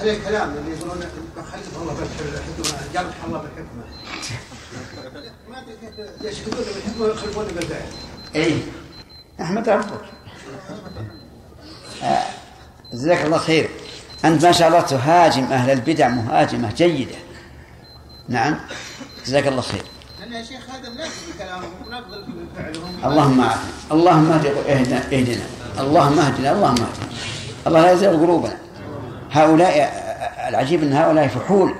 [0.00, 1.00] هل الكلام اللي يقولون
[1.52, 3.84] خلف الله بالحكمه جرح الله بالحكمه
[5.50, 7.88] ما أدري كيف يشهدون بالحكمه ويخلفون بالفعل
[8.36, 8.62] اي
[9.40, 10.00] أحمد ربك
[12.92, 13.68] جزاك الله خير.
[14.24, 17.14] أنت ما شاء الله تهاجم أهل البدع مهاجمة جيدة.
[18.28, 18.56] نعم.
[19.26, 19.82] جزاك الله خير.
[20.20, 20.88] لأن يا شيخ هذا
[21.86, 24.96] مناقض بفعلهم اللهم عافنا اللهم اهد- اهدنا.
[25.12, 25.44] اهدنا.
[25.80, 26.52] اللهم اهدنا.
[26.52, 27.08] اللهم اهدنا.
[27.66, 28.56] الله لا يزيغ قلوبنا.
[29.32, 29.74] هؤلاء
[30.48, 31.74] العجيب أن هؤلاء فحول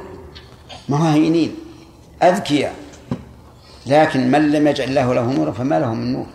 [1.14, 1.54] هينين
[2.22, 2.74] أذكياء.
[3.86, 6.26] لكن من لم يجعل الله له نورا فما له من نور.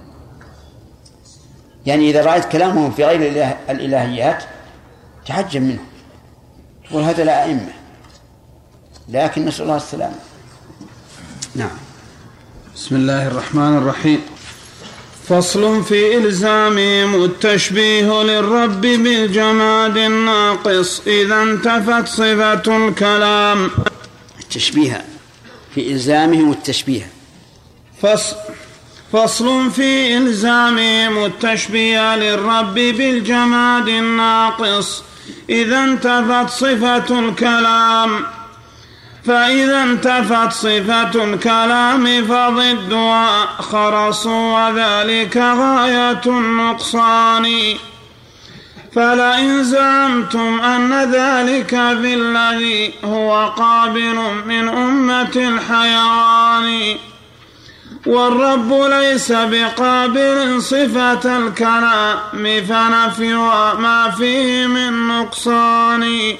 [1.86, 4.44] يعني إذا رأيت كلامهم في غير الإله الإلهيات
[5.28, 5.86] تعجب منه.
[6.90, 7.74] تقول هذا لا أئمة.
[9.10, 10.16] لكن نسأل الله السلامة.
[11.56, 11.78] نعم.
[12.76, 14.22] بسم الله الرحمن الرحيم.
[15.28, 21.02] فصل في إلزامهم التشبيه للرب بالجماد الناقص.
[21.08, 23.70] إذا انتفت صفة الكلام.
[24.40, 25.06] التشبيه.
[25.76, 27.10] في إلزامهم التشبيه.
[28.02, 28.36] فصل
[29.12, 35.04] فصل في إلزامهم التشبيه للرب بالجماد الناقص.
[35.50, 38.26] إذا انتفت صفة الكلام.
[39.26, 47.76] فإذا انتفت صفة الكلام فضدها خرص وذلك غاية النقصان.
[48.96, 56.98] فلئن زعمتم أن ذلك في الذي هو قابل من أمة الحيوان.
[58.06, 66.36] والرب ليس بقابل صفة الكلام فنفيها ما فيه من نقصان.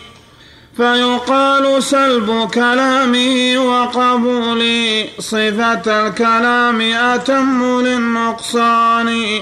[0.78, 4.64] فيقال سلب كلامه وقبول
[5.20, 9.42] صفة الكلام أتم للنقصان.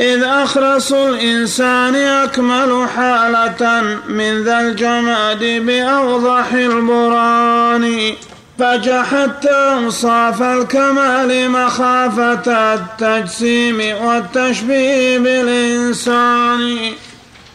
[0.00, 8.14] إذ أخرس الإنسان أكمل حالة من ذا الجماد بأوضح البران
[8.58, 16.92] فجحدت أوصاف الكمال مخافة التجسيم والتشبيه بالإنسان.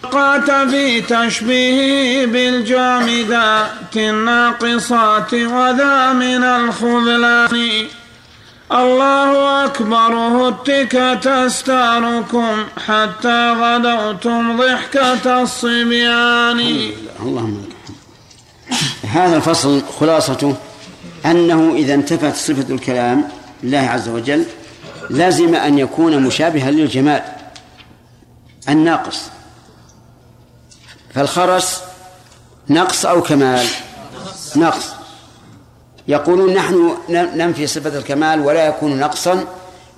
[0.04, 7.86] وقعت في تشبيهه بالجامدات الناقصات وذا من الخذلان.
[8.72, 16.60] الله أكبر هتك تستاركم حتى غدوتم ضحكة الصبيان
[17.20, 17.66] اللهم.
[19.12, 20.56] هذا الفصل خلاصته.
[21.26, 23.24] أنه إذا انتفت صفة الكلام
[23.64, 24.46] لله عز وجل
[25.10, 27.24] لازم أن يكون مشابها للجماد
[28.70, 29.22] الناقص.
[31.14, 31.82] فالخرس
[32.70, 33.66] نقص أو كمال؟
[34.56, 34.86] نقص.
[36.08, 39.46] يقولون نحن ننفي صفة الكمال ولا يكون نقصا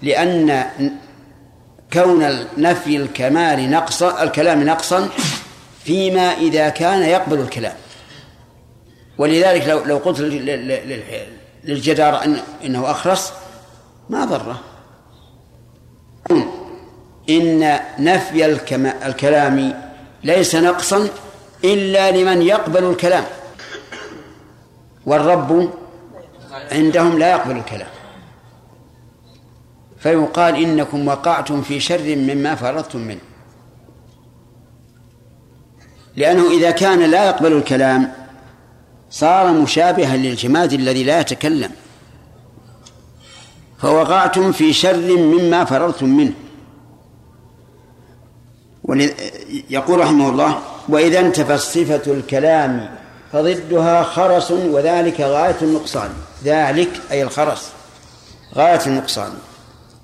[0.01, 0.65] لأن
[1.93, 5.09] كون نفي الكمال نقصا الكلام نقصا
[5.85, 7.73] فيما إذا كان يقبل الكلام.
[9.17, 11.27] ولذلك لو لو قلت لل- لل-
[11.63, 13.33] للجدار أن إنه أخرس
[14.09, 14.59] ما ضره.
[17.29, 18.45] إن نفي
[19.05, 19.81] الكلام
[20.23, 21.07] ليس نقصا
[21.63, 23.23] إلا لمن يقبل الكلام.
[25.05, 25.69] والرب
[26.71, 27.87] عندهم لا يقبل الكلام.
[29.99, 33.19] فيقال إنكم وقعتم في شر مما فرضتم منه.
[36.15, 38.13] لأنه إذا كان لا يقبل الكلام
[39.13, 41.71] صار مشابها للجماد الذي لا يتكلم.
[43.81, 46.33] فوقعتم في شر مما فررتم منه.
[49.69, 50.59] يقول رحمه الله
[50.89, 52.95] وإذا انتفت صفة الكلام
[53.31, 56.09] فضدها خرس وذلك غاية النقصان.
[56.43, 57.71] ذلك أي الخرس
[58.55, 59.31] غاية النقصان.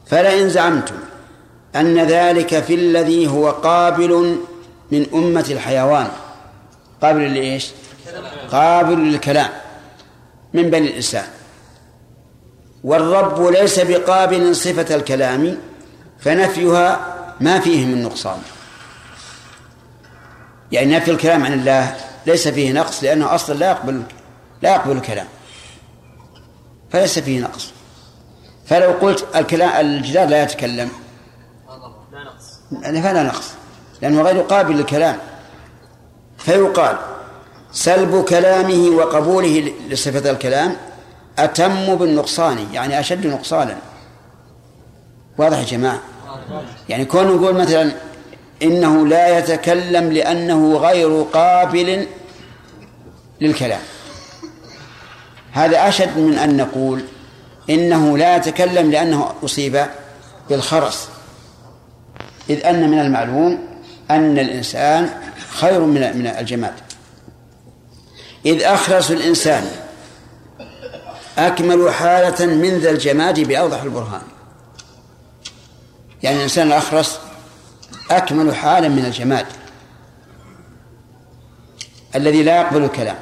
[0.06, 0.96] فلئن زعمتم
[1.76, 4.38] أن ذلك في الذي هو قابل
[4.92, 6.08] من أمة الحيوان.
[7.02, 7.72] قابل لإيش؟
[8.52, 9.50] قابل للكلام
[10.54, 11.28] من بني الإنسان.
[12.84, 15.58] والرب ليس بقابل صفة الكلام
[16.20, 18.42] فنفيها ما فيه من نقصان.
[20.72, 21.96] يعني نفي الكلام عن الله
[22.26, 24.04] ليس فيه نقص لأنه أصلا لا يقبل
[24.62, 25.28] لا يقبل الكلام.
[26.92, 27.72] فليس فيه نقص.
[28.66, 30.92] فلو قلت الكلام الجدار لا يتكلم.
[32.12, 32.60] لا نقص.
[33.02, 33.52] فلا نقص
[34.02, 35.18] لأنه غير قابل للكلام.
[36.38, 36.98] فيقال
[37.72, 40.76] سلب كلامه وقبوله لصفة الكلام
[41.40, 43.78] أتم بالنقصان يعني أشد نقصانا.
[45.38, 46.00] واضح يا جماعة؟
[46.90, 47.92] يعني كون نقول مثلا
[48.64, 52.08] إنه لا يتكلم لأنه غير قابل
[53.42, 53.82] للكلام.
[55.52, 57.04] هذا أشد من أن نقول
[57.70, 59.86] إنه لا يتكلم لأنه أصيب
[60.50, 61.10] بالخرس.
[62.50, 63.60] إذ أن من المعلوم
[64.12, 65.10] أن الإنسان
[65.50, 66.74] خير من من الجماد.
[68.46, 69.72] إذ أخرس الإنسان.
[71.38, 74.22] أكمل حالة من ذا الجماد بأوضح البرهان.
[76.24, 77.20] يعني الإنسان الأخرس
[78.12, 79.46] أكمل حالا من الجماد.
[82.16, 83.18] الذي لا يقبل الكلام.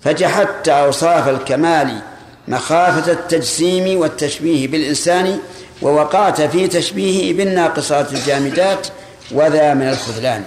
[0.00, 2.02] فجحدت أوصاف الكمال
[2.48, 5.38] مخافة التجسيم والتشبيه بالإنسان
[5.82, 8.86] ووقعت في تشبيهه بالناقصات الجامدات
[9.30, 10.44] وذا من الخذلان.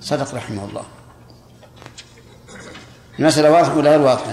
[0.00, 0.84] صدق رحمه الله.
[3.18, 4.32] المسألة واضحة ولا غير واضحة؟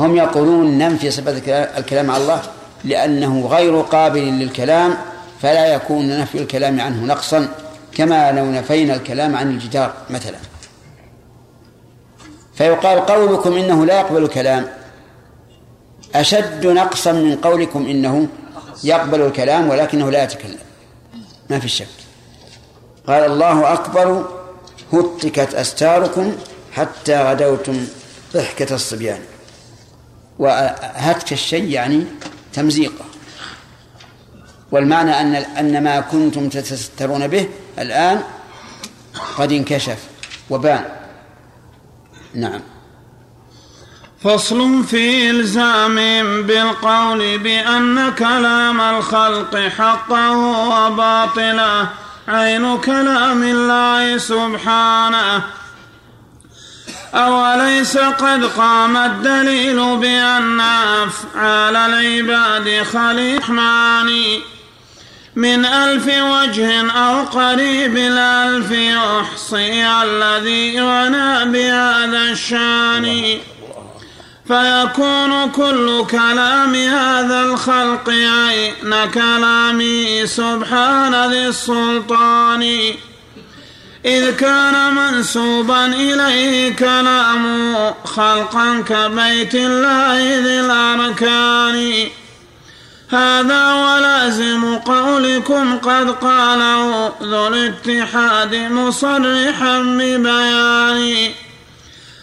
[0.00, 1.30] هم يقولون ننفي صفة
[1.78, 2.42] الكلام على الله
[2.84, 4.94] لأنه غير قابل للكلام
[5.42, 7.48] فلا يكون نفي الكلام عنه نقصا
[7.94, 10.36] كما لو نفينا الكلام عن الجدار مثلا.
[12.54, 14.66] فيقال قولكم إنه لا يقبل الكلام.
[16.14, 18.26] أشد نقصا من قولكم إنه
[18.84, 20.58] يقبل الكلام ولكنه لا يتكلم.
[21.50, 21.86] ما في شك.
[23.06, 24.24] قال الله أكبر
[24.92, 26.32] هتكت أستاركم
[26.72, 27.86] حتى غدوتم
[28.34, 29.20] ضحكة الصبيان.
[30.38, 32.06] وهتك الشيء يعني
[32.52, 33.04] تمزيقه.
[34.72, 37.48] والمعنى أن أن ما كنتم تتسترون به
[37.78, 38.22] الآن
[39.38, 39.98] قد انكشف
[40.50, 40.84] وبان.
[42.34, 42.60] نعم.
[44.22, 45.94] فصل في إلزام
[46.42, 50.36] بالقول بأن كلام الخلق حقه
[50.68, 51.88] وباطله.
[52.28, 55.44] عين كلام الله سبحانه.
[57.14, 64.12] أوليس قد قام الدليل بأن أفعال العباد الرحمن
[65.36, 73.38] من ألف وجه أو قريب الألف يحصي الذي يعنى بهذا الشان.
[74.48, 82.94] فيكون كل كلام هذا الخلق عين كلامي سبحان ذي السلطان.
[84.04, 87.44] إذ كان منسوبا إليه كلام
[88.04, 92.08] خلقا كبيت الله ذي الأركان.
[93.10, 101.30] هذا ولازم قولكم قد قاله ذو الاتحاد مصرحا ببيان.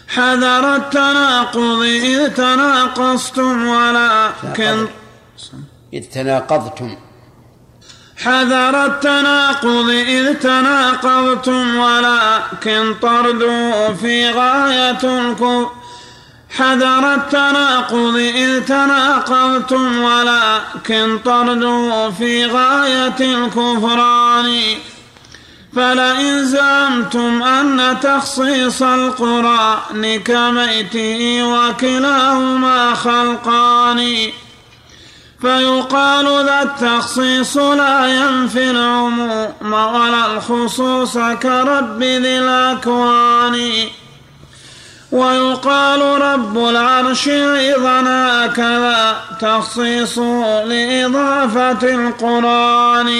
[0.08, 4.86] حذر التناقض إذ تناقصتم ولكن
[5.92, 6.96] إذ تناقضتم.
[8.24, 15.70] حذر التناقض إذ تناقضتم ولكن طردوا في غاية الكفر.
[16.58, 24.60] حذر التناقض إذ تناقضتم ولكن طردوا في غاية الكفران
[25.76, 34.30] فلئن زعمتم أن تخصيص القرآن كميته وكلاهما خلقان.
[35.40, 39.30] فيقال ذا التخصيص لا ينفي العموم
[39.62, 43.56] ولا الخصوص كرب ذي الأكوان.
[45.12, 53.10] ويقال رب العرش أيضا هكذا تخصيص لإضافة القرآن.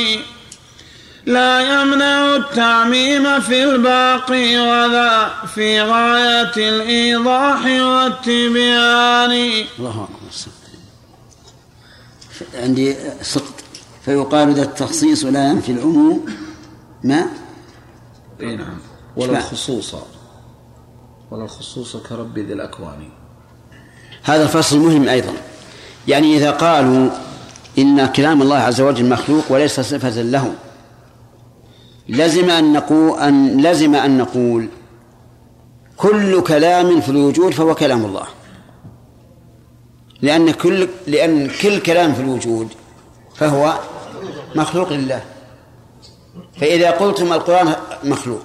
[1.26, 9.32] لا يمنع التعميم في الباقي وذا في غاية الإيضاح والتبيان.
[9.78, 10.59] الله أكبر.
[12.54, 13.54] عندي سقط.
[14.04, 16.26] فيقال ذا التخصيص لا ينفي العموم
[17.04, 17.26] ما؟
[18.40, 18.78] اي نعم.
[19.16, 19.94] ولا الخصوص.
[21.30, 23.08] ولا الخصوص كرب ذي الأكوان.
[24.22, 25.32] هذا الفصل مهم أيضا.
[26.08, 27.10] يعني إذا قالوا
[27.78, 30.54] إن كلام الله عز وجل مخلوق وليس صفة له
[32.08, 34.68] لزم أن نقول أن لزم أن نقول
[35.96, 38.26] كل كلام في الوجود فهو كلام الله.
[40.22, 42.68] لأن كل لأن كل كلام في الوجود
[43.36, 43.74] فهو
[44.54, 45.24] مخلوق لله.
[46.60, 47.74] فإذا قلتم القرآن
[48.04, 48.42] مخلوق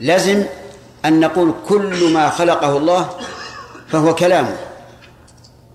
[0.00, 0.44] لزم
[1.04, 3.10] أن نقول كل ما خلقه الله
[3.88, 4.56] فهو كلامه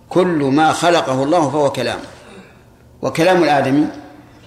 [0.10, 2.04] كل ما خلقه الله فهو كلامه
[3.02, 3.88] وكلام الآدمي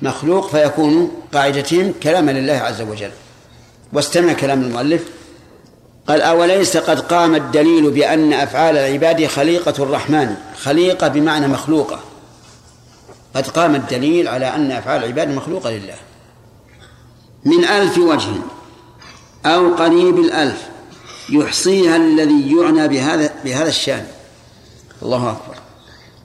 [0.03, 3.11] مخلوق فيكون قاعدتهم كلاما لله عز وجل
[3.93, 5.05] واستمع كلام المؤلف
[6.09, 12.01] قال أوليس قد قام الدليل بأن أفعال العباد خليقة الرحمن؟ خليقة بمعنى مخلوقة.
[13.35, 15.97] قد قام الدليل على أن أفعال العباد مخلوقة لله.
[17.45, 18.33] من ألف وجه
[19.47, 20.63] أو قريب الألف
[21.29, 24.07] يحصيها الذي يعنى بهذا بهذا الشأن.
[25.03, 25.55] الله أكبر.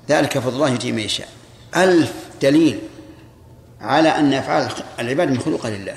[0.10, 1.30] ذلك فضل الله يؤتيه من يشاء.
[1.76, 2.80] ألف دليل
[3.82, 5.96] على أن أفعال العباد مخلوقة لله.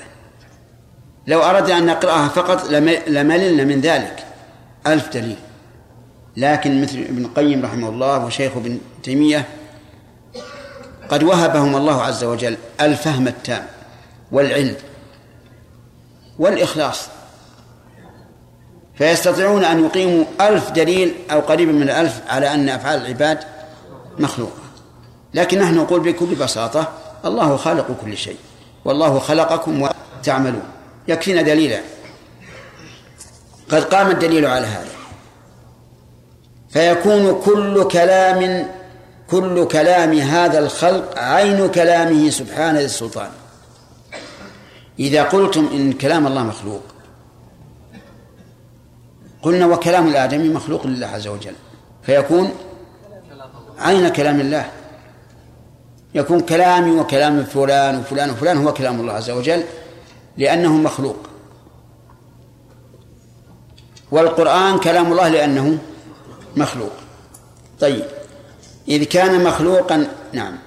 [1.27, 2.69] لو أردنا أن نقرأها فقط
[3.07, 4.25] لمللنا من ذلك.
[4.87, 5.37] ألف دليل.
[6.37, 9.47] لكن مثل ابن القيم رحمه الله وشيخ ابن تيمية
[11.09, 13.65] قد وهبهم الله عز وجل الفهم التام
[14.31, 14.75] والعلم
[16.39, 17.07] والإخلاص.
[18.95, 23.39] فيستطيعون أن يقيموا ألف دليل أو قريبا من الألف على أن أفعال العباد
[24.19, 24.61] مخلوقة.
[25.33, 26.91] لكن نحن نقول بكل بساطة
[27.25, 28.37] الله خالق كل شيء
[28.85, 29.89] والله خلقكم
[30.19, 30.70] وتعملون.
[31.07, 31.79] يكفينا دليلا.
[33.69, 34.89] قد قام الدليل على هذا.
[36.69, 38.67] فيكون كل كلام
[39.29, 43.29] كل كلام هذا الخلق عين كلامه سبحانه السلطان.
[44.99, 46.81] إذا قلتم إن كلام الله مخلوق
[49.41, 51.53] قلنا وكلام الآدمي مخلوق لله عز وجل.
[52.03, 52.51] فيكون
[53.79, 54.71] عين كلام الله.
[56.15, 59.63] يكون كلامي وكلام فلان وفلان وفلان هو كلام الله عز وجل.
[60.41, 61.17] لأنه مخلوق.
[64.11, 65.77] والقرآن كلام الله لأنه
[66.55, 66.91] مخلوق.
[67.79, 68.05] طيب
[68.87, 70.57] إذ كان مخلوقا نعم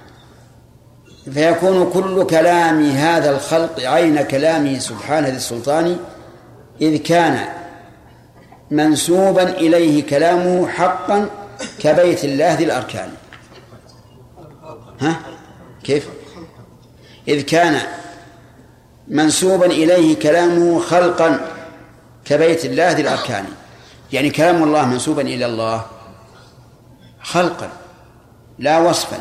[1.33, 5.97] فيكون كل كلام هذا الخلق عين كلامه سبحانه للسلطان
[6.81, 7.47] إذ كان
[8.71, 11.29] منسوبا إليه كلامه حقا
[11.79, 13.09] كبيت الله ذي الأركان.
[15.01, 15.19] ها؟
[15.83, 16.09] كيف؟
[17.27, 17.81] إذ كان
[19.07, 21.51] منسوبا إليه كلامه خلقا
[22.25, 23.45] كبيت الله ذي الأركان.
[24.13, 25.85] يعني كلام الله منسوبا إلى الله
[27.21, 27.69] خلقا
[28.59, 29.19] لا وصفا.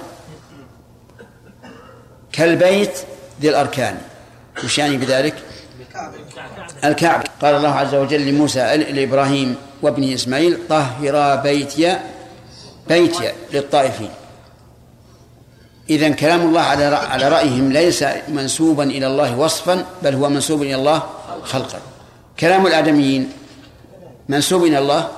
[2.32, 2.98] كالبيت
[3.40, 3.98] ذي الأركان.
[4.64, 5.34] وش يعني بذلك؟
[6.84, 7.24] الكعبة.
[7.42, 11.98] قال الله عز وجل لموسى لإبراهيم وابن إسماعيل طهرا بيتي
[12.88, 14.10] بيتي للطائفين.
[15.90, 20.74] إذا كلام الله على على رأيهم ليس منسوبا إلى الله وصفا بل هو منسوب إلى
[20.74, 21.02] الله
[21.42, 21.78] خلقا.
[22.40, 23.32] كلام الآدميين
[24.28, 25.08] منسوب إلى الله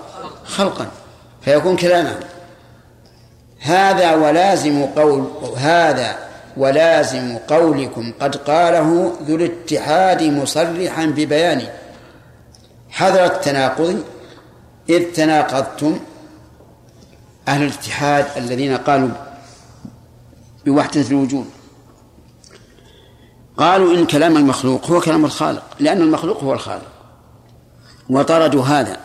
[0.45, 0.87] خلقا
[1.43, 2.15] فيكون كلاما
[3.61, 5.27] هذا ولازم قول
[5.57, 6.17] هذا
[6.57, 11.69] ولازم قولكم قد قاله ذو الاتحاد مصرحا ببيانه
[12.91, 14.05] حذر التناقض
[14.89, 15.99] إذ تناقضتم
[17.49, 19.09] أهل الاتحاد الذين قالوا
[20.67, 21.47] بوحدة الوجود.
[23.57, 26.93] قالوا إن كلام المخلوق هو كلام الخالق لأن المخلوق هو الخالق.
[28.11, 29.01] وطردوا هذا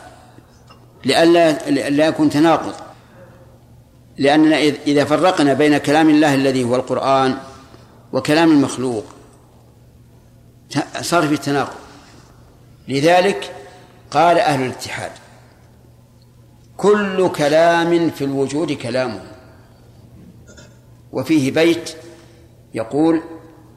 [1.05, 2.73] لئلا لا يكون تناقض.
[4.17, 4.57] لأننا
[4.87, 7.37] إذا فرقنا بين كلام الله الذي هو القرآن
[8.13, 9.03] وكلام المخلوق
[11.01, 11.77] صار في تناقض.
[12.87, 13.55] لذلك
[14.11, 15.11] قال أهل الاتحاد
[16.77, 19.30] كل كلام في الوجود كلامه.
[21.13, 21.95] وفيه بيت
[22.73, 23.21] يقول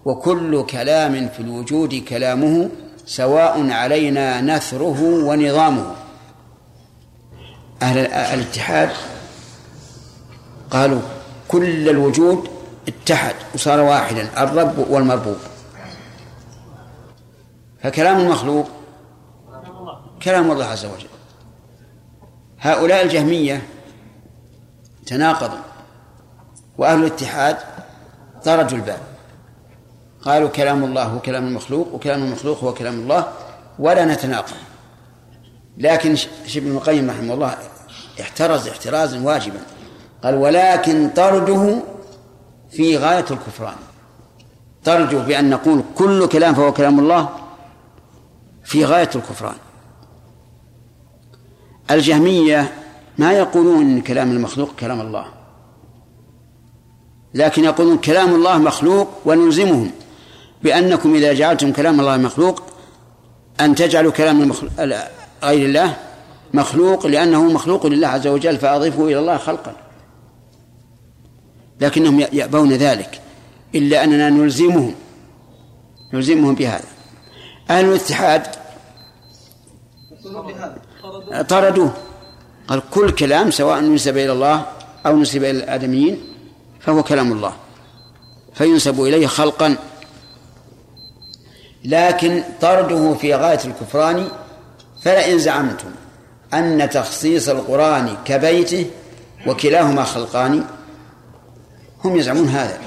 [0.04, 2.70] وكل كلام في الوجود كلامه
[3.06, 5.94] سواء علينا نثره ونظامه.
[7.82, 8.90] أهل الاتحاد
[10.70, 11.00] قالوا
[11.48, 12.48] كل الوجود
[12.88, 15.36] اتحد وصار واحدا الرب والمربوب.
[17.82, 18.68] فكلام المخلوق
[20.22, 21.08] كلام الله عز وجل.
[22.60, 23.62] هؤلاء الجهمية
[25.06, 25.73] تناقضوا.
[26.78, 27.56] وأهل الاتحاد
[28.44, 29.00] طردوا الباب.
[30.22, 33.28] قالوا كلام الله هو كلام المخلوق وكلام المخلوق هو كلام الله
[33.78, 34.56] ولا نتناقض.
[35.78, 36.16] لكن
[36.56, 37.56] ابن القيم رحمه الله
[38.20, 39.60] احترز احترازا واجبا.
[40.24, 41.82] قال ولكن طرده
[42.70, 43.76] في غاية الكفران.
[44.84, 47.28] طرده بأن نقول كل كلام فهو كلام الله
[48.64, 49.56] في غاية الكفران.
[51.90, 52.72] الجهمية
[53.18, 55.33] ما يقولون إن كلام المخلوق كلام الله.
[57.34, 59.90] لكن يقولون كلام الله مخلوق ونلزمهم
[60.62, 62.62] بأنكم إذا جعلتم كلام الله مخلوق
[63.60, 64.52] أن تجعلوا كلام
[65.42, 65.96] غير الله
[66.54, 69.76] مخلوق لأنه مخلوق لله عز وجل فأضيفوا إلى الله خلقا.
[71.80, 73.20] لكنهم يأبون ذلك
[73.74, 74.94] إلا أننا نلزمهم
[76.12, 76.84] نلزمهم بهذا.
[77.70, 78.46] أهل الاتحاد
[81.48, 81.92] طردوه.
[82.68, 84.66] قال كل كلام سواء نسب إلى الله
[85.06, 86.33] أو نسب إلى الآدميين
[86.86, 87.52] فهو كلام الله.
[88.54, 89.76] فينسب إليه خلقا.
[91.84, 94.28] لكن طرده في غاية الكفران
[95.02, 95.90] فلئن زعمتم
[96.54, 98.90] أن تخصيص القرآن كبيته
[99.46, 100.64] وكلاهما خلقان
[102.04, 102.78] هم يزعمون هذا.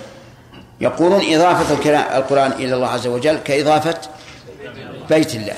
[0.81, 1.73] يقولون إضافة
[2.17, 3.97] القرآن إلى الله عز وجل كإضافة
[5.09, 5.57] بيت الله.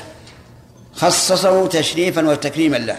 [0.94, 2.98] خصصه تشريفا وتكريما له.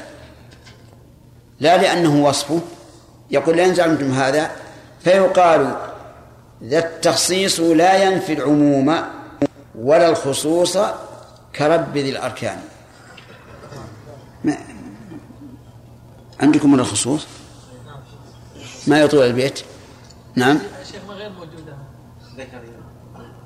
[1.61, 2.61] لا لأنه وصفه.
[3.31, 4.51] يقول لئن زعمتم هذا
[5.01, 5.77] فيقال
[6.63, 8.97] ذا التخصيص لا ينفي العموم
[9.75, 10.79] ولا الخصوص
[11.57, 12.59] كرب ذي الأركان.
[14.45, 14.59] ما
[16.41, 17.27] عندكم من الخصوص؟
[18.87, 19.61] ما يطول البيت؟
[20.35, 20.59] نعم.
[20.93, 21.77] شيخ ما غير موجودة
[22.37, 22.61] ذكر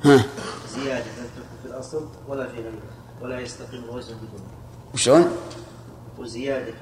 [0.04, 0.24] ها.
[0.68, 2.82] زيادة لم تكن في الأصل ولا في غيره
[3.22, 4.50] ولا يستقيم الوزن بدونه.
[4.94, 5.36] وشلون
[6.18, 6.74] وزيادة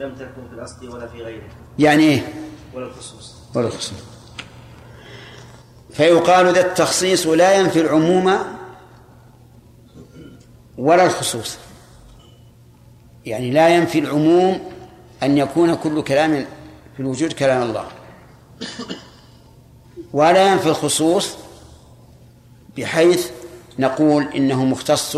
[0.00, 1.48] لم تكن في الأصل ولا في غيره.
[1.78, 2.34] يعني إيه؟
[2.74, 3.34] ولا الخصوص.
[3.54, 4.15] ولا الخصوص.
[5.96, 8.38] فيقال ذا التخصيص لا ينفي العموم
[10.78, 11.56] ولا الخصوص.
[13.24, 14.72] يعني لا ينفي العموم
[15.22, 16.46] أن يكون كل كلام
[16.96, 17.86] في الوجود كلام الله.
[20.12, 21.36] ولا ينفي الخصوص
[22.76, 23.30] بحيث
[23.78, 25.16] نقول إنه مختص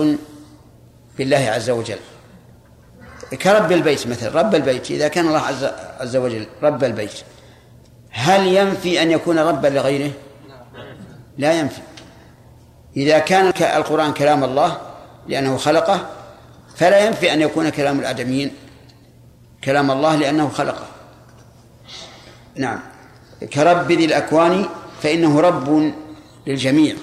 [1.18, 1.98] بالله عز وجل.
[3.42, 5.64] كرب البيت مثلا رب البيت إذا كان الله عز,
[6.00, 7.12] عز وجل رب البيت
[8.10, 10.10] هل ينفي أن يكون ربا لغيره؟
[11.38, 11.80] لا ينفي.
[12.96, 13.46] إذا كان
[13.76, 14.80] القرآن كلام الله
[15.28, 16.06] لأنه خلقه
[16.76, 18.54] فلا ينفي أن يكون كلام الآدميين
[19.64, 20.86] كلام الله لأنه خلقه.
[22.56, 22.80] نعم.
[23.52, 24.66] كرب ذي الأكوان
[25.02, 25.92] فإنه رب
[26.46, 26.96] للجميع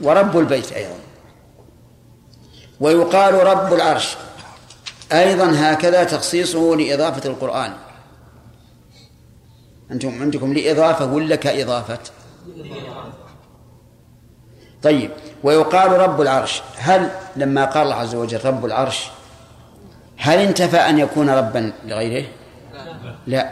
[0.00, 0.98] ورب البيت أيضا.
[2.80, 4.16] ويقال رب العرش.
[5.12, 7.72] أيضا هكذا تخصيصه لإضافة القرآن.
[9.90, 11.98] أنتم عندكم لإضافة ولا كإضافة؟
[14.86, 15.10] طيب.
[15.42, 16.62] ويقال رب العرش.
[16.76, 19.10] هل لما قال الله عز وجل رب العرش
[20.18, 22.26] هل انتفى أن يكون ربا لغيره؟
[23.26, 23.50] لا.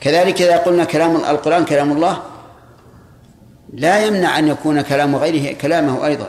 [0.00, 2.22] كذلك إذا قلنا كلام القرآن كلام الله
[3.72, 6.28] لا يمنع أن يكون كلام غيره كلامه أيضا.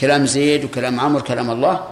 [0.00, 1.84] كلام زيد وكلام عمرو كلام الله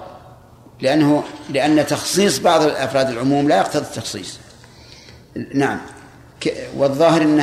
[0.81, 4.39] لأنه لأن تخصيص بعض الأفراد العموم لا يقتضي التخصيص.
[5.55, 5.79] نعم.
[6.77, 7.41] والظاهر أن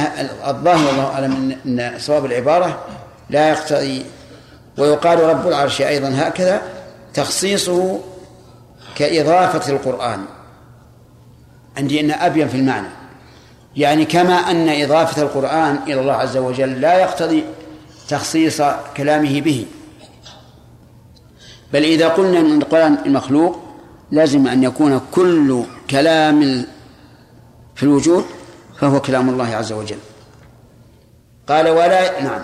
[0.48, 2.86] الظاهر والله أعلم أن صواب العبارة
[3.30, 4.06] لا يقتضي
[4.78, 6.62] ويقال رب العرش أيضا هكذا
[7.14, 8.00] تخصيصه
[8.96, 10.26] كإضافة القرآن.
[11.78, 12.88] عندي أن أبين في المعنى.
[13.76, 17.44] يعني كما أن إضافة القرآن إلى الله عز وجل لا يقتضي
[18.10, 18.62] تخصيص
[18.98, 19.66] كلامه به.
[21.74, 23.60] بل إذا قلنا أن القرآن المخلوق
[24.12, 26.66] لازم أن يكون كل كلام
[27.76, 28.26] في الوجود
[28.80, 29.98] فهو كلام الله عز وجل.
[31.48, 32.42] قال ولا نعم.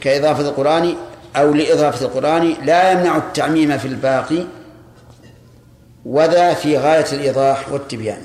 [0.00, 0.96] كإضافة القرآن
[1.36, 4.44] أو لإضافة القرآن لا يمنع التعميم في الباقي
[6.04, 8.24] وذا في غاية الإيضاح والتبيان.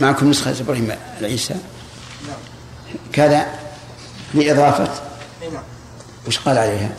[0.00, 1.54] معكم نسخة إبراهيم العيسى؟
[3.12, 3.46] كذا
[4.34, 4.88] لإضافة.
[6.26, 6.90] وش قال عليها؟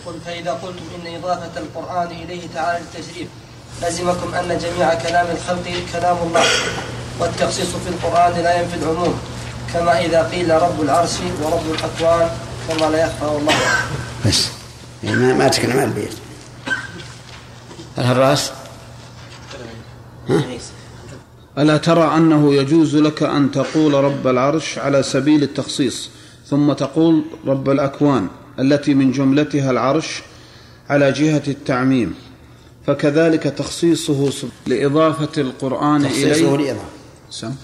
[0.00, 3.28] يقول فإذا قلتم إن إضافة القرآن إليه تعالى للتشريف
[3.82, 6.44] لزمكم أن جميع كلام الخلق كلام الله
[7.20, 9.20] والتخصيص في القرآن لا ينفي العموم.
[9.74, 11.10] كما إذا قيل رب العرش
[11.42, 12.30] ورب الأكوان
[12.68, 13.54] كما لا يخفى والله.
[14.26, 14.48] بس.
[15.04, 16.12] يعني ما ما تكلم عن البيت.
[17.98, 18.52] الهراس؟
[20.28, 20.42] ها؟
[21.58, 26.10] ألا ترى أنه يجوز لك أن تقول رب العرش على سبيل التخصيص
[26.50, 28.28] ثم تقول رب الأكوان
[28.58, 30.22] التي من جملتها العرش
[30.90, 32.14] على جهة التعميم
[32.86, 34.30] فكذلك تخصيصه
[34.66, 36.66] لإضافة القرآن تخصيصه إليه.
[36.72, 36.88] لإضافة.
[37.30, 37.54] سم.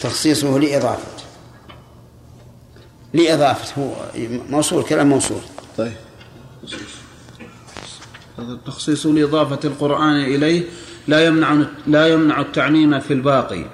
[0.00, 1.15] تخصيصه لإضافة.
[3.16, 3.92] لإضافة هو
[4.50, 5.40] موصول كلام موصول.
[5.78, 5.92] طيب.
[8.38, 10.62] هذا التخصيص لإضافة القرآن إليه
[11.08, 13.64] لا يمنع لا يمنع التعميم في الباقي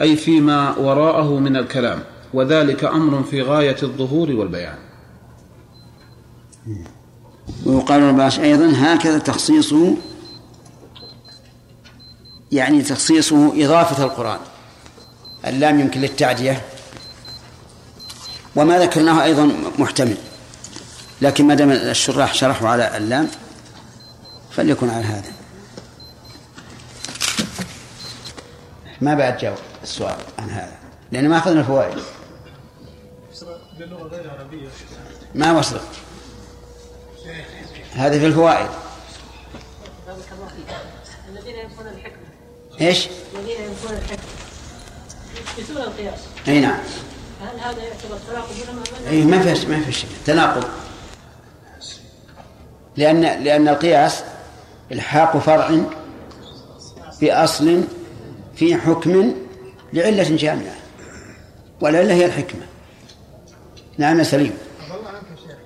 [0.00, 2.00] أي فيما وراءه من الكلام
[2.34, 4.78] وذلك أمر في غاية الظهور والبيان.
[7.66, 9.96] ويقال الباش أيضا هكذا تخصيصه
[12.52, 14.38] يعني تخصيصه إضافة القرآن
[15.46, 16.62] اللام يمكن للتعدية.
[18.56, 20.16] وما ذكرناه أيضا محتمل.
[21.22, 23.28] لكن ما دام الشراح شرحوا على اللام
[24.50, 25.32] فليكن على هذا.
[29.00, 30.76] ما بعد جاوب السؤال عن هذا؟
[31.12, 31.98] لأن ما أخذنا الفوائد
[35.34, 35.80] ما وصل
[37.92, 38.70] هذه في الفوائد.
[41.28, 42.26] الذين ينفون الحكمة
[42.80, 44.24] إيش؟ الذين ينفون الحكمة.
[45.58, 46.80] يثبتون القياس أي نعم.
[47.40, 48.50] هل هذا يعتبر تناقض
[49.08, 50.64] اي ما في ما في شيء تناقض.
[52.96, 54.22] لأن لأن القياس
[54.92, 55.80] إلحاق فرع
[57.20, 57.84] بأصل
[58.56, 59.34] في حكم
[59.92, 60.76] لعلة جامعة
[61.80, 62.66] والعلة هي الحكمة.
[63.98, 64.58] نعم يا سليم.
[64.80, 65.56] الله عنك يا شيخ.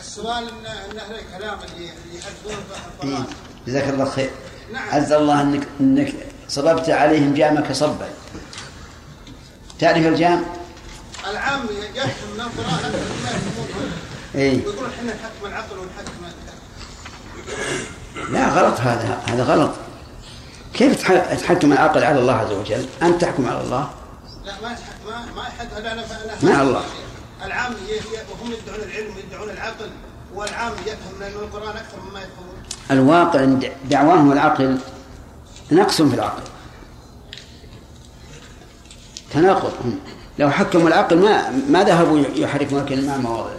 [0.00, 3.12] السؤال إن إن أهل الكلام اللي اللي يحدثون في إيه.
[3.12, 3.24] القران
[3.66, 4.30] جزاك الله خير.
[4.72, 4.90] نعم.
[4.90, 6.14] عز الله إنك إنك
[6.48, 8.08] صببت عليهم جامك صبا.
[9.78, 10.44] تعرف الجام؟
[11.30, 11.60] العام
[11.94, 12.48] يفهم من
[13.24, 13.92] يفهمون
[14.34, 16.12] اي ويقولون إحنا نحكم العقل ونحكم
[18.32, 19.22] لا غلط هذا.
[19.26, 19.70] هذا غلط.
[20.74, 23.90] كيف تح- تحكم العقل على الله عز وجل؟ أنت تحكم على الله.
[24.44, 24.76] لا ما
[25.06, 25.42] ما ما
[26.02, 26.84] أنا- مع الله.
[27.44, 27.72] العام
[28.30, 29.90] وهم يدعون العلم ويدعون العقل.
[30.34, 32.62] والعام يفهم من القرآن أكثر مما يفهمون.
[32.90, 33.44] الواقع
[33.90, 34.78] دعواهم العقل
[35.72, 36.42] نقص في العقل.
[39.32, 39.72] تناقض.
[40.38, 43.50] لو حكموا العقل ما ما ذهبوا يحركون الكلمة مع مواضع.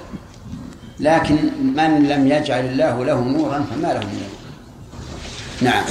[0.99, 1.35] لكن
[1.75, 4.29] من لم يجعل الله له نورا فما له من نور.
[5.61, 5.83] نعم.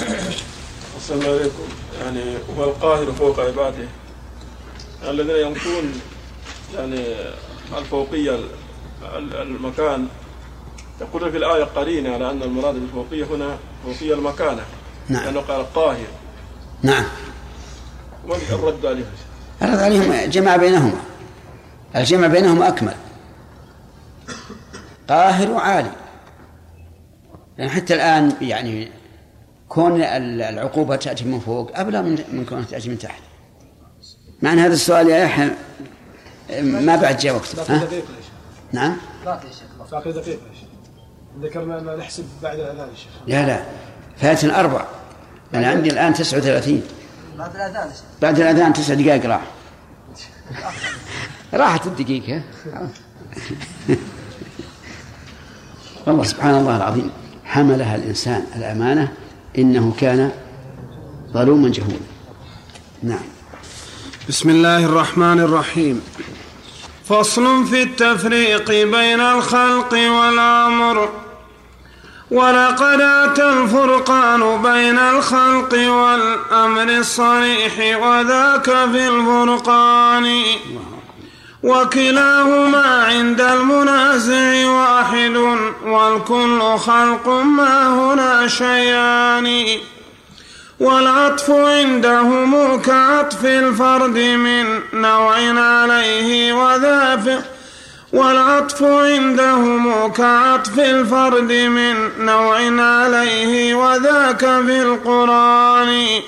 [0.96, 1.62] أحسن الله إليكم
[2.04, 2.22] يعني
[2.58, 3.88] هو القاهر فوق عباده.
[5.08, 5.92] الذين ينفون
[6.76, 7.04] يعني
[7.78, 8.48] الفوقية ال-
[9.16, 10.06] ال- المكان.
[11.00, 14.62] يقول في الآية قرينة على أن المراد بالفوقية هنا فوقية المكانة.
[15.08, 15.24] نعم.
[15.24, 16.06] لأنه قال قاهر
[16.82, 17.04] نعم.
[18.28, 19.04] ومن الرد عليه؟
[19.62, 21.00] الرد عليهم جمع بينهما.
[21.96, 22.94] الجمع بينهما أكمل.
[25.08, 25.90] قاهر وعالي.
[27.58, 28.88] يعني حتى الآن يعني
[29.68, 33.22] كون ال- العقوبة تأتي من فوق أبلغ من من كونها تأتي من تحت.
[34.42, 35.50] مع أن هذا السؤال يا يحيى
[36.62, 37.56] ما بعد جاء وقت.
[37.56, 37.88] باقي ها؟
[38.72, 40.68] نعم؟ باقي دقيقة يا شيخ.
[41.42, 43.10] ذكرنا أن نحسب بعد الأذان يا شيخ.
[43.26, 43.62] لا لا.
[44.16, 44.84] فاتن أربع.
[45.54, 46.82] أنا عندي الآن 39
[47.38, 47.52] بعد
[47.92, 49.42] شيخ بعد الأذان تسع دقائق راح.
[51.54, 52.42] راحت الدقيقة.
[56.06, 57.10] والله سبحان الله العظيم
[57.44, 59.12] حملها الإنسان الأمانة
[59.58, 60.30] إنه كان
[61.32, 62.06] ظلوما جهولا.
[63.02, 63.24] نعم.
[64.28, 66.00] بسم الله الرحمن الرحيم.
[67.04, 71.21] فصل في التفريق بين الخلق والأمر.
[72.32, 80.42] ولقد آتى الفرقان بين الخلق والأمر الصريح وذاك في الفرقان.
[81.62, 85.36] وكلاهما عند المنازع واحد
[85.84, 89.64] والكل خلق ما هنا شيئان
[90.80, 97.16] والعطف عندهم كعطف الفرد من نوع عليه وذا
[98.12, 106.20] والعطف عندهم كعطف الفرد من نوع عليه وذاك في القرآن.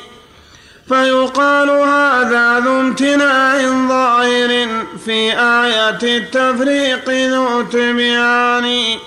[0.89, 3.59] فيقال هذا ذو امتناع
[3.89, 4.69] ظاهر
[5.05, 8.99] في آية التفريق ذو تبيان.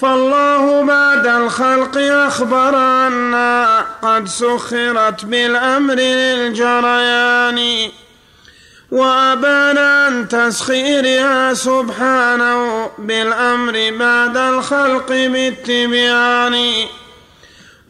[0.00, 7.90] فالله بعد الخلق أخبر أنا قد سخرت بالأمر للجريان.
[8.90, 16.86] وأبان عن تسخيرها سبحانه بالأمر بعد الخلق بالتبيان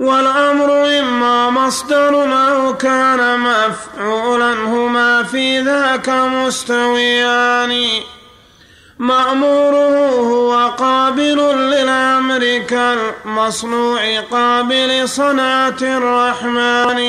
[0.01, 2.15] والأمر إما مصدر
[2.49, 7.87] أو كان مفعولا هما في ذاك مستويان.
[8.99, 11.39] مأموره هو قابل
[11.71, 17.01] للأمر كالمصنوع قابل صنعة الرحمن.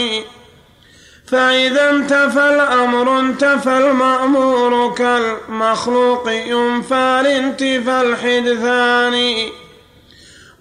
[1.32, 9.49] فإذا انتفى الأمر انتفى المأمور كالمخلوق ينفى لانتفى الحدثان.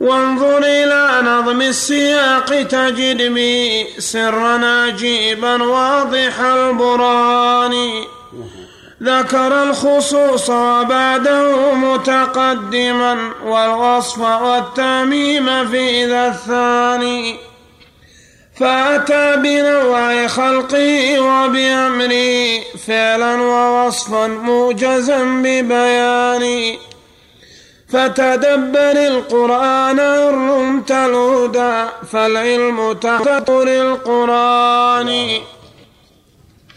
[0.01, 8.05] وانظر إلى نظم السياق تجد به سرا عجيبا واضح البرهان.
[9.02, 17.49] ذكر الخصوص وبعده متقدما والوصف والتميم في ذا الثاني.
[18.60, 26.76] فأتى بنوع خلقه وبأمره فعلا ووصفا موجزا ببيان
[27.88, 35.30] فتدبر القرآن إن رمت الهدى فالعلم تحت القرآن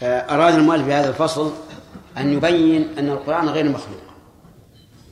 [0.02, 1.52] أراد المؤلف بهذا الفصل
[2.18, 4.04] أن يبين أن القرآن غير مخلوق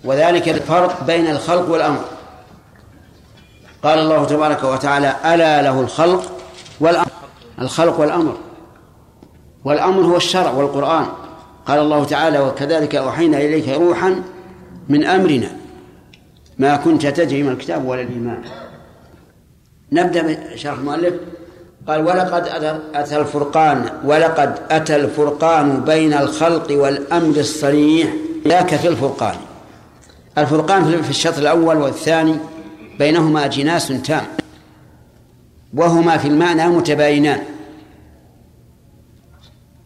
[0.04, 2.04] وذلك الفرق بين الخلق والأمر.
[3.82, 6.31] قال الله تبارك وتعالى ألا له الخلق
[6.82, 7.06] والأمر.
[7.60, 8.36] الخلق والأمر.
[9.64, 11.06] والأمر هو الشرع والقرآن.
[11.66, 14.22] قال الله تعالى وكذلك أوحينا إليك روحا
[14.88, 15.56] من أمرنا.
[16.58, 18.42] ما كنت تدري من الكتاب ولا الإيمان.
[19.92, 21.14] نبدأ بشرح المؤلف.
[21.88, 22.48] قال ولقد
[22.94, 28.12] أتى الفرقان ولقد أتى الفرقان بين الخلق والأمر الصريح.
[28.48, 29.36] ذاك في الفرقان.
[30.38, 32.36] الفرقان في الشطر الأول والثاني
[32.98, 34.41] بينهما جناس تام.
[35.74, 37.42] وهما في المعنى متباينان.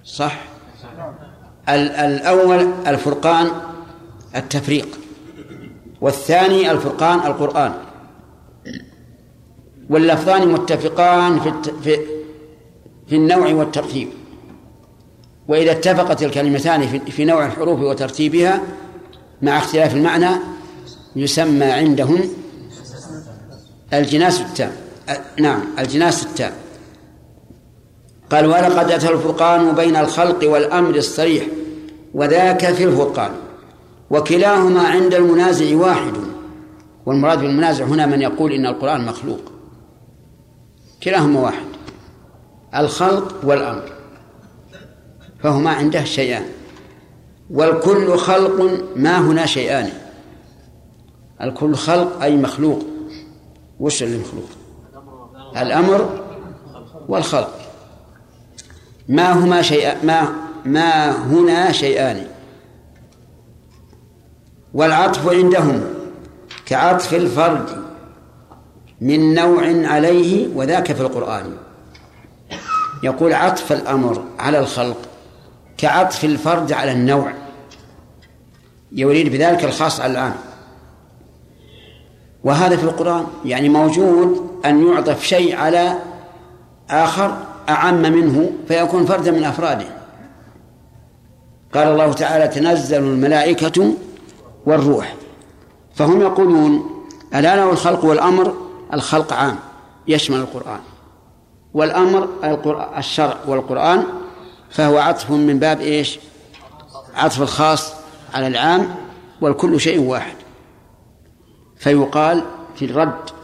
[0.05, 0.39] صح؟
[1.69, 3.51] الأول الفرقان
[4.37, 4.99] التفريق
[6.01, 7.73] والثاني الفرقان القرآن.
[9.91, 11.53] واللفظان متفقان في
[11.83, 11.99] في
[13.07, 14.09] في النوع والترتيب.
[15.49, 18.61] وإذا اتفقت الكلمتان في نوع الحروف وترتيبها
[19.43, 20.31] مع اختلاف المعنى
[21.17, 22.21] يسمى عندهم
[23.93, 24.86] الجناس التام.
[25.41, 26.53] نعم الجناس التام
[28.31, 31.47] قال ولقد أتى الفرقان بين الخلق والأمر الصريح
[32.15, 33.31] وذاك في الفرقان
[34.11, 36.13] وكلاهما عند المنازع واحد.
[37.07, 39.41] والمراد بالمنازع هنا من يقول إن القرآن مخلوق.
[41.03, 41.67] كلاهما واحد
[42.75, 43.93] الخلق والأمر
[45.43, 46.45] فهما عنده شيئان
[47.51, 49.89] والكل خلق ما هنا شيئان.
[51.43, 52.83] الكل خلق أي مخلوق.
[53.81, 54.49] وش اللي مخلوق؟
[55.63, 56.25] الأمر
[57.09, 57.51] والخلق.
[59.09, 60.33] ما هما شيئان ما
[60.65, 62.27] ما هنا شيئان.
[64.75, 65.85] والعطف عندهم
[66.67, 67.85] كعطف الفرد
[69.01, 71.57] من نوع عليه وذاك في القرآن.
[73.03, 74.97] يقول عطف الأمر على الخلق
[75.79, 77.33] كعطف الفرد على النوع.
[78.93, 80.35] يريد بذلك الخاص على العام
[82.45, 85.99] وهذا في القرآن يعني موجود أن يعطف شيء على
[86.91, 87.37] آخر
[87.69, 89.87] أعم منه فيكون فردا من أفراده.
[91.75, 93.95] قال الله تعالى تنزل الملائكة
[94.67, 95.15] والروح.
[95.95, 96.91] فهم يقولون
[97.35, 98.55] ألا له الخلق والأمر؟
[98.95, 99.59] الخلق عام
[100.09, 100.81] يشمل القرآن.
[101.75, 102.29] والأمر
[102.99, 104.05] الشرع والقرآن
[104.71, 106.19] فهو عطف من باب إيش؟
[107.15, 107.93] عطف الخاص
[108.35, 108.95] على العام
[109.41, 110.37] والكل شيء واحد.
[111.77, 112.43] فيقال
[112.77, 113.36] في الرد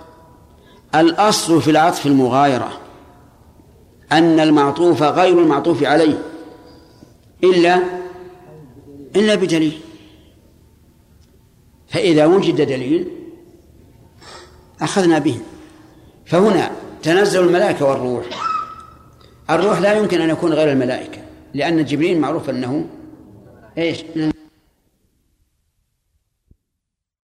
[0.95, 2.81] الأصل في العطف المغايرة
[4.13, 6.19] أن المعطوف غير المعطوف عليه
[7.45, 7.83] إلا
[9.17, 9.81] إلا بدليل.
[11.89, 13.09] فإذا وجد دليل
[14.81, 15.39] أخذنا به.
[16.27, 16.71] فهنا
[17.03, 18.25] تنزل الملائكة والروح.
[19.51, 21.19] الروح لا يمكن أن يكون غير الملائكة
[21.55, 22.87] لأن جبريل معروف أنه
[23.79, 24.05] إيش؟